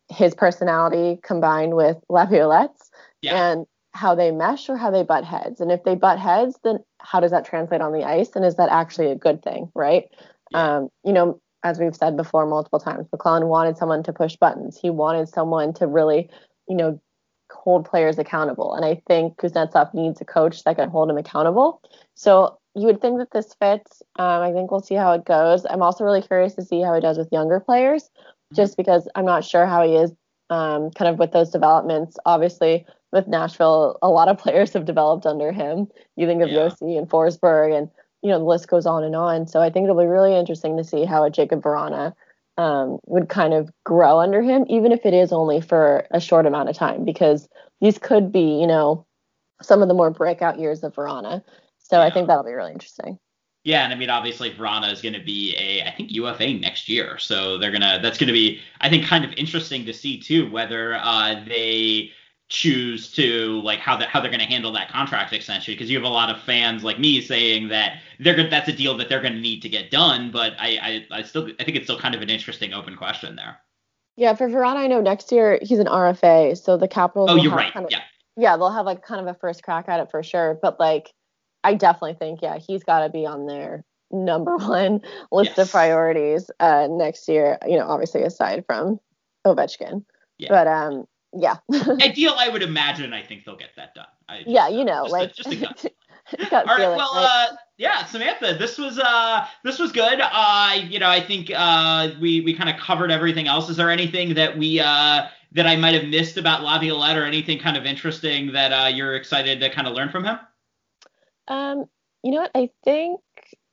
his 0.08 0.34
personality 0.34 1.20
combined 1.22 1.74
with 1.74 1.96
Laviolette's 2.08 2.90
yeah. 3.22 3.52
and 3.52 3.66
how 3.92 4.14
they 4.14 4.30
mesh 4.30 4.68
or 4.68 4.76
how 4.76 4.90
they 4.90 5.02
butt 5.02 5.24
heads. 5.24 5.60
And 5.60 5.72
if 5.72 5.82
they 5.84 5.94
butt 5.94 6.18
heads, 6.18 6.58
then 6.62 6.78
how 7.00 7.20
does 7.20 7.30
that 7.32 7.44
translate 7.44 7.80
on 7.80 7.92
the 7.92 8.04
ice? 8.04 8.30
And 8.34 8.44
is 8.44 8.56
that 8.56 8.70
actually 8.70 9.10
a 9.10 9.16
good 9.16 9.42
thing, 9.42 9.70
right? 9.74 10.04
Yeah. 10.50 10.76
Um, 10.76 10.88
you 11.04 11.12
know, 11.12 11.40
as 11.62 11.78
we've 11.78 11.94
said 11.94 12.16
before 12.16 12.46
multiple 12.46 12.78
times, 12.78 13.06
MacLellan 13.12 13.46
wanted 13.46 13.76
someone 13.76 14.02
to 14.04 14.12
push 14.12 14.36
buttons. 14.36 14.78
He 14.80 14.90
wanted 14.90 15.28
someone 15.28 15.74
to 15.74 15.86
really, 15.86 16.30
you 16.68 16.76
know, 16.76 17.00
hold 17.52 17.84
players 17.84 18.18
accountable. 18.18 18.74
And 18.74 18.84
I 18.84 19.02
think 19.06 19.36
Kuznetsov 19.36 19.92
needs 19.92 20.20
a 20.20 20.24
coach 20.24 20.64
that 20.64 20.76
can 20.76 20.88
hold 20.88 21.10
him 21.10 21.18
accountable. 21.18 21.82
So 22.14 22.58
you 22.74 22.86
would 22.86 23.00
think 23.00 23.18
that 23.18 23.32
this 23.32 23.54
fits. 23.60 24.02
Um, 24.18 24.42
I 24.42 24.52
think 24.52 24.70
we'll 24.70 24.80
see 24.80 24.94
how 24.94 25.12
it 25.12 25.24
goes. 25.24 25.66
I'm 25.68 25.82
also 25.82 26.04
really 26.04 26.22
curious 26.22 26.54
to 26.54 26.62
see 26.62 26.80
how 26.80 26.94
he 26.94 27.00
does 27.00 27.18
with 27.18 27.28
younger 27.32 27.60
players, 27.60 28.04
mm-hmm. 28.04 28.54
just 28.54 28.76
because 28.76 29.08
I'm 29.14 29.24
not 29.24 29.44
sure 29.44 29.66
how 29.66 29.84
he 29.84 29.96
is 29.96 30.12
um, 30.48 30.90
kind 30.92 31.10
of 31.10 31.18
with 31.18 31.32
those 31.32 31.50
developments. 31.50 32.16
Obviously, 32.24 32.86
with 33.12 33.26
Nashville, 33.26 33.98
a 34.02 34.08
lot 34.08 34.28
of 34.28 34.38
players 34.38 34.72
have 34.72 34.84
developed 34.84 35.26
under 35.26 35.52
him. 35.52 35.88
You 36.16 36.26
think 36.26 36.42
of 36.42 36.50
yeah. 36.50 36.68
Josi 36.68 36.98
and 36.98 37.08
Forsberg, 37.08 37.76
and 37.76 37.90
you 38.22 38.30
know 38.30 38.38
the 38.38 38.44
list 38.44 38.68
goes 38.68 38.86
on 38.86 39.04
and 39.04 39.16
on. 39.16 39.46
So 39.46 39.60
I 39.60 39.70
think 39.70 39.84
it'll 39.84 40.00
be 40.00 40.06
really 40.06 40.34
interesting 40.34 40.76
to 40.76 40.84
see 40.84 41.04
how 41.04 41.24
a 41.24 41.30
Jakub 41.30 41.62
Vrana 41.62 42.14
um, 42.56 42.98
would 43.06 43.28
kind 43.28 43.54
of 43.54 43.70
grow 43.84 44.20
under 44.20 44.42
him, 44.42 44.64
even 44.68 44.92
if 44.92 45.04
it 45.04 45.14
is 45.14 45.32
only 45.32 45.60
for 45.60 46.06
a 46.10 46.20
short 46.20 46.46
amount 46.46 46.68
of 46.68 46.76
time, 46.76 47.04
because 47.04 47.48
these 47.80 47.98
could 47.98 48.30
be, 48.30 48.60
you 48.60 48.66
know, 48.66 49.06
some 49.62 49.82
of 49.82 49.88
the 49.88 49.94
more 49.94 50.10
breakout 50.10 50.58
years 50.58 50.82
of 50.82 50.94
Vrana. 50.94 51.42
So 51.78 51.98
yeah. 51.98 52.04
I 52.04 52.10
think 52.10 52.28
that'll 52.28 52.44
be 52.44 52.52
really 52.52 52.72
interesting. 52.72 53.18
Yeah, 53.64 53.84
and 53.84 53.92
I 53.92 53.96
mean 53.96 54.08
obviously 54.08 54.50
Vrana 54.54 54.90
is 54.90 55.02
going 55.02 55.12
to 55.12 55.22
be 55.22 55.54
a 55.58 55.86
I 55.86 55.94
think 55.94 56.10
UFA 56.12 56.54
next 56.54 56.88
year, 56.88 57.18
so 57.18 57.58
they're 57.58 57.70
gonna 57.70 57.98
that's 58.00 58.16
going 58.16 58.28
to 58.28 58.32
be 58.32 58.60
I 58.80 58.88
think 58.88 59.04
kind 59.04 59.24
of 59.24 59.32
interesting 59.34 59.84
to 59.84 59.92
see 59.92 60.18
too 60.18 60.50
whether 60.50 60.94
uh, 60.94 61.44
they 61.46 62.10
choose 62.50 63.12
to 63.12 63.60
like 63.62 63.78
how 63.78 63.96
that 63.96 64.08
how 64.08 64.20
they're 64.20 64.30
going 64.30 64.40
to 64.40 64.46
handle 64.46 64.72
that 64.72 64.90
contract 64.90 65.32
extension 65.32 65.72
because 65.72 65.88
you 65.88 65.96
have 65.96 66.04
a 66.04 66.12
lot 66.12 66.28
of 66.28 66.42
fans 66.42 66.82
like 66.82 66.98
me 66.98 67.20
saying 67.20 67.68
that 67.68 68.00
they're 68.18 68.34
good 68.34 68.50
that's 68.50 68.68
a 68.68 68.72
deal 68.72 68.96
that 68.96 69.08
they're 69.08 69.22
going 69.22 69.32
to 69.32 69.40
need 69.40 69.62
to 69.62 69.68
get 69.68 69.90
done, 69.90 70.30
but 70.32 70.54
I, 70.58 71.06
I 71.10 71.18
I 71.18 71.22
still 71.22 71.48
I 71.60 71.64
think 71.64 71.76
it's 71.76 71.86
still 71.86 71.98
kind 71.98 72.14
of 72.14 72.22
an 72.22 72.28
interesting 72.28 72.74
open 72.74 72.96
question 72.96 73.36
there. 73.36 73.58
Yeah, 74.16 74.34
for 74.34 74.48
Vrana, 74.48 74.76
I 74.76 74.86
know 74.88 75.00
next 75.00 75.30
year 75.32 75.60
he's 75.62 75.78
an 75.78 75.86
RFA, 75.86 76.58
so 76.58 76.76
the 76.76 76.88
Capitals. 76.88 77.30
Oh, 77.30 77.36
you're 77.36 77.54
right. 77.54 77.72
Kind 77.72 77.86
of, 77.86 77.92
yeah. 77.92 78.02
Yeah, 78.36 78.56
they'll 78.56 78.70
have 78.70 78.84
like 78.84 79.02
kind 79.02 79.20
of 79.20 79.26
a 79.28 79.38
first 79.38 79.62
crack 79.62 79.88
at 79.88 80.00
it 80.00 80.10
for 80.10 80.22
sure, 80.22 80.58
but 80.60 80.80
like 80.80 81.12
I 81.62 81.74
definitely 81.74 82.14
think, 82.14 82.42
yeah, 82.42 82.58
he's 82.58 82.82
got 82.82 83.00
to 83.00 83.10
be 83.10 83.26
on 83.26 83.46
their 83.46 83.84
number 84.10 84.56
one 84.58 85.02
list 85.30 85.52
yes. 85.56 85.58
of 85.58 85.70
priorities 85.70 86.50
uh, 86.58 86.88
next 86.90 87.28
year. 87.28 87.58
You 87.66 87.78
know, 87.78 87.86
obviously 87.86 88.22
aside 88.22 88.64
from 88.66 88.98
Ovechkin. 89.46 90.04
Yeah. 90.38 90.48
But 90.48 90.66
um, 90.66 91.06
yeah. 91.32 91.56
Ideal, 92.02 92.34
I 92.38 92.48
would 92.48 92.62
imagine. 92.62 93.12
I 93.12 93.22
think 93.22 93.44
they'll 93.44 93.56
get 93.56 93.70
that 93.76 93.94
done. 93.94 94.06
I, 94.28 94.42
yeah, 94.46 94.68
you 94.68 94.84
know, 94.84 95.04
just 95.04 95.12
like 95.12 95.30
a, 95.30 95.34
just 95.34 95.52
a 95.52 95.56
gut. 95.56 95.86
gut 96.50 96.68
All 96.68 96.76
right. 96.76 96.78
Feeling, 96.78 96.96
well, 96.96 97.14
right? 97.14 97.48
uh, 97.50 97.56
yeah, 97.76 98.04
Samantha, 98.04 98.54
this 98.58 98.78
was 98.78 98.98
uh, 98.98 99.46
this 99.64 99.78
was 99.78 99.90
good. 99.92 100.20
Uh, 100.20 100.76
you 100.88 100.98
know, 100.98 101.08
I 101.08 101.20
think 101.20 101.50
uh, 101.54 102.10
we 102.20 102.40
we 102.40 102.54
kind 102.54 102.70
of 102.70 102.76
covered 102.76 103.10
everything 103.10 103.48
else. 103.48 103.68
Is 103.68 103.76
there 103.76 103.90
anything 103.90 104.34
that 104.34 104.56
we 104.56 104.80
uh 104.80 105.26
that 105.52 105.66
I 105.66 105.76
might 105.76 105.94
have 105.94 106.08
missed 106.08 106.36
about 106.36 106.62
Laviolette 106.62 107.16
or 107.16 107.24
anything 107.24 107.58
kind 107.58 107.76
of 107.76 107.84
interesting 107.84 108.52
that 108.52 108.72
uh, 108.72 108.86
you're 108.88 109.16
excited 109.16 109.60
to 109.60 109.70
kind 109.70 109.88
of 109.88 109.94
learn 109.94 110.08
from 110.08 110.24
him? 110.24 110.38
Um, 111.48 111.86
you 112.22 112.32
know 112.32 112.42
what? 112.42 112.52
I 112.54 112.70
think 112.84 113.20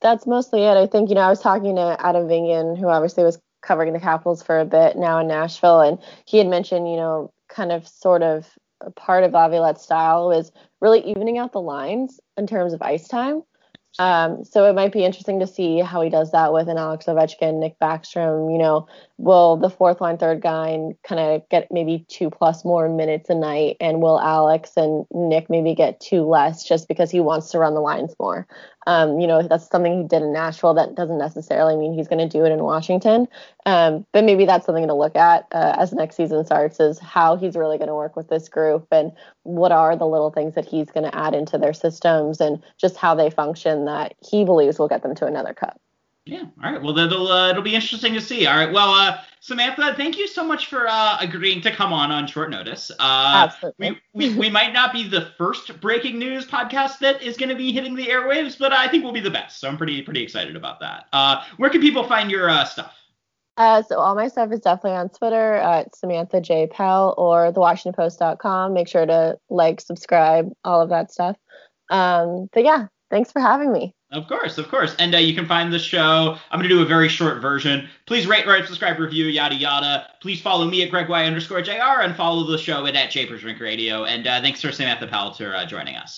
that's 0.02 0.26
mostly 0.26 0.64
it. 0.64 0.76
I 0.76 0.88
think, 0.88 1.10
you 1.10 1.16
know, 1.16 1.22
I 1.22 1.30
was 1.30 1.40
talking 1.40 1.76
to 1.76 1.98
Adam 2.00 2.28
Vingan, 2.28 2.78
who 2.78 2.88
obviously 2.88 3.24
was 3.24 3.40
covering 3.62 3.94
the 3.94 4.00
Capitals 4.00 4.42
for 4.42 4.60
a 4.60 4.66
bit 4.66 4.98
now 4.98 5.20
in 5.20 5.28
Nashville, 5.28 5.82
and 5.82 6.00
he 6.26 6.38
had 6.38 6.48
mentioned, 6.48 6.90
you 6.90 6.98
know, 6.98 7.32
kind 7.50 7.72
of 7.72 7.88
sort 7.88 8.24
of 8.24 8.48
a 8.82 8.92
part 8.92 9.24
of 9.24 9.32
Laviolette's 9.32 9.84
style 9.84 10.28
was 10.28 10.52
really 10.82 11.02
evening 11.02 11.38
out 11.38 11.52
the 11.52 11.62
lines 11.62 12.20
in 12.38 12.48
terms 12.48 12.74
of 12.74 12.82
ice 12.82 13.08
time. 13.08 13.44
Um, 14.00 14.44
so 14.44 14.66
it 14.66 14.76
might 14.76 14.92
be 14.92 15.04
interesting 15.04 15.40
to 15.40 15.48
see 15.48 15.80
how 15.80 16.02
he 16.02 16.10
does 16.10 16.32
that 16.32 16.54
with 16.54 16.68
an 16.68 16.78
Alex 16.78 17.06
Ovechkin, 17.06 17.60
Nick 17.60 17.80
Backstrom. 17.80 18.52
You 18.52 18.60
know, 18.60 18.88
will 19.18 19.58
the 19.58 19.72
fourth 19.72 20.02
line, 20.02 20.18
third 20.18 20.42
guy 20.42 20.78
kind 21.04 21.20
of 21.20 21.50
get 21.50 21.72
maybe 21.72 22.06
two 22.08 22.30
plus 22.30 22.64
more 22.64 22.90
minutes 22.90 23.30
a 23.30 23.36
night, 23.36 23.78
and 23.80 24.02
will 24.02 24.20
Alex 24.20 24.74
and 24.78 25.06
Nick 25.12 25.50
maybe 25.50 25.74
get 25.74 26.00
two 26.00 26.24
less 26.24 26.64
just 26.64 26.88
because 26.88 27.10
he 27.10 27.20
wants 27.20 27.50
to 27.52 27.60
run 27.60 27.74
the 27.74 27.80
lines 27.80 28.14
more? 28.20 28.46
Um, 28.88 29.20
you 29.20 29.28
know, 29.28 29.44
that's 29.44 29.70
something 29.70 30.02
he 30.02 30.08
did 30.08 30.22
in 30.22 30.32
Nashville. 30.32 30.74
That 30.74 30.96
doesn't 30.96 31.18
necessarily 31.18 31.76
mean 31.76 31.94
he's 31.94 32.08
going 32.08 32.28
to 32.28 32.38
do 32.38 32.46
it 32.46 32.54
in 32.54 32.64
Washington. 32.64 33.28
Um, 33.66 34.06
but 34.14 34.24
maybe 34.24 34.46
that's 34.46 34.66
something 34.66 34.88
to 34.88 34.94
look 34.94 35.16
at 35.18 35.46
uh, 35.52 35.76
as 35.78 35.92
next 35.92 36.16
season 36.16 36.46
starts 36.46 36.80
is 36.80 36.98
how 36.98 37.36
he's 37.36 37.58
really 37.58 37.78
going 37.78 37.90
to 37.90 37.96
work 37.96 38.16
with 38.16 38.30
this 38.30 38.48
group 38.48 38.88
and 38.92 39.12
what 39.44 39.74
are 39.74 39.98
the 39.98 40.08
little 40.08 40.32
things 40.32 40.56
that 40.56 40.66
he's 40.66 40.90
going 40.90 41.04
to 41.04 41.16
add 41.16 41.36
into 41.36 41.58
their 41.58 41.74
systems 41.74 42.40
and 42.40 42.64
just 42.78 42.96
how 42.96 43.14
they 43.14 43.30
function 43.30 43.86
that 43.86 44.16
he 44.26 44.46
believes 44.46 44.80
will 44.80 44.88
get 44.88 45.04
them 45.04 45.16
to 45.16 45.26
another 45.26 45.54
cup. 45.54 45.80
Yeah. 46.28 46.44
All 46.64 46.72
right. 46.72 46.82
Well, 46.82 46.94
that'll 46.94 47.32
uh, 47.32 47.50
it'll 47.50 47.64
be 47.64 47.76
interesting 47.76 48.14
to 48.14 48.22
see. 48.22 48.46
All 48.48 48.58
right. 48.58 48.72
Well, 48.72 48.90
uh, 48.90 49.22
Samantha, 49.40 49.94
thank 49.96 50.18
you 50.18 50.28
so 50.28 50.44
much 50.44 50.68
for 50.68 50.88
uh, 50.88 51.18
agreeing 51.22 51.62
to 51.62 51.72
come 51.72 51.94
on 51.94 52.12
on 52.12 52.28
short 52.28 52.50
notice. 52.50 52.92
Uh, 53.00 53.48
Absolutely. 53.50 54.02
We, 54.14 54.30
we, 54.30 54.36
we 54.38 54.50
might 54.50 54.74
not 54.74 54.92
be 54.92 55.08
the 55.08 55.32
first 55.38 55.80
breaking 55.80 56.20
news 56.20 56.46
podcast 56.46 57.00
that 57.00 57.22
is 57.22 57.38
going 57.38 57.50
to 57.50 57.56
be 57.56 57.72
hitting 57.72 57.96
the 57.96 58.08
airwaves, 58.08 58.60
but 58.60 58.74
I 58.74 58.90
think 58.90 59.06
we'll 59.06 59.14
be 59.14 59.22
the 59.22 59.32
best. 59.32 59.62
So 59.62 59.70
I'm 59.70 59.78
pretty 59.78 60.02
pretty 60.02 60.22
excited 60.22 60.58
about 60.58 60.82
that. 60.82 61.06
Uh, 61.14 61.44
where 61.56 61.70
can 61.70 61.80
people 61.80 62.04
find 62.04 62.30
your 62.30 62.50
uh, 62.50 62.66
stuff? 62.66 62.94
Uh, 63.56 63.82
so 63.82 63.98
all 63.98 64.16
my 64.16 64.28
stuff 64.28 64.52
is 64.52 64.60
definitely 64.60 64.98
on 64.98 65.10
Twitter 65.10 65.56
at 65.56 65.96
Samantha 65.96 66.42
J 66.42 66.68
Pell 66.68 67.16
or 67.18 67.52
thewashingtonpost.com. 67.52 68.74
Make 68.74 68.88
sure 68.88 69.06
to 69.06 69.40
like, 69.50 69.82
subscribe, 69.82 70.52
all 70.64 70.82
of 70.82 70.90
that 70.90 71.12
stuff. 71.12 71.38
Um, 71.90 72.50
but 72.54 72.64
yeah, 72.64 72.88
thanks 73.10 73.32
for 73.32 73.40
having 73.40 73.72
me. 73.72 73.96
Of 74.10 74.28
course, 74.28 74.58
of 74.58 74.70
course. 74.70 74.96
And 75.00 75.14
uh, 75.14 75.18
you 75.18 75.36
can 75.36 75.46
find 75.46 75.72
the 75.72 75.80
show. 75.80 76.38
I'm 76.50 76.60
going 76.60 76.70
to 76.70 76.76
do 76.76 76.82
a 76.82 76.86
very 76.86 77.10
short 77.10 77.42
version. 77.42 77.90
Please 78.06 78.26
rate, 78.26 78.48
write, 78.48 78.66
subscribe, 78.66 79.00
review, 79.00 79.26
yada, 79.26 79.56
yada. 79.56 80.08
Please 80.22 80.42
follow 80.42 80.66
me 80.66 80.82
at 80.82 80.90
Greg 80.90 81.10
Y 81.10 81.26
underscore 81.26 81.62
JR 81.62 82.02
and 82.02 82.16
follow 82.16 82.46
the 82.50 82.58
show 82.58 82.86
at, 82.86 82.96
at 82.96 83.12
Japers 83.12 83.44
Radio. 83.44 84.06
And 84.06 84.26
uh, 84.26 84.40
thanks 84.42 84.62
for 84.62 84.72
Samantha 84.72 85.08
Pell 85.08 85.34
for 85.34 85.54
uh, 85.54 85.66
joining 85.66 85.98
us. 85.98 86.16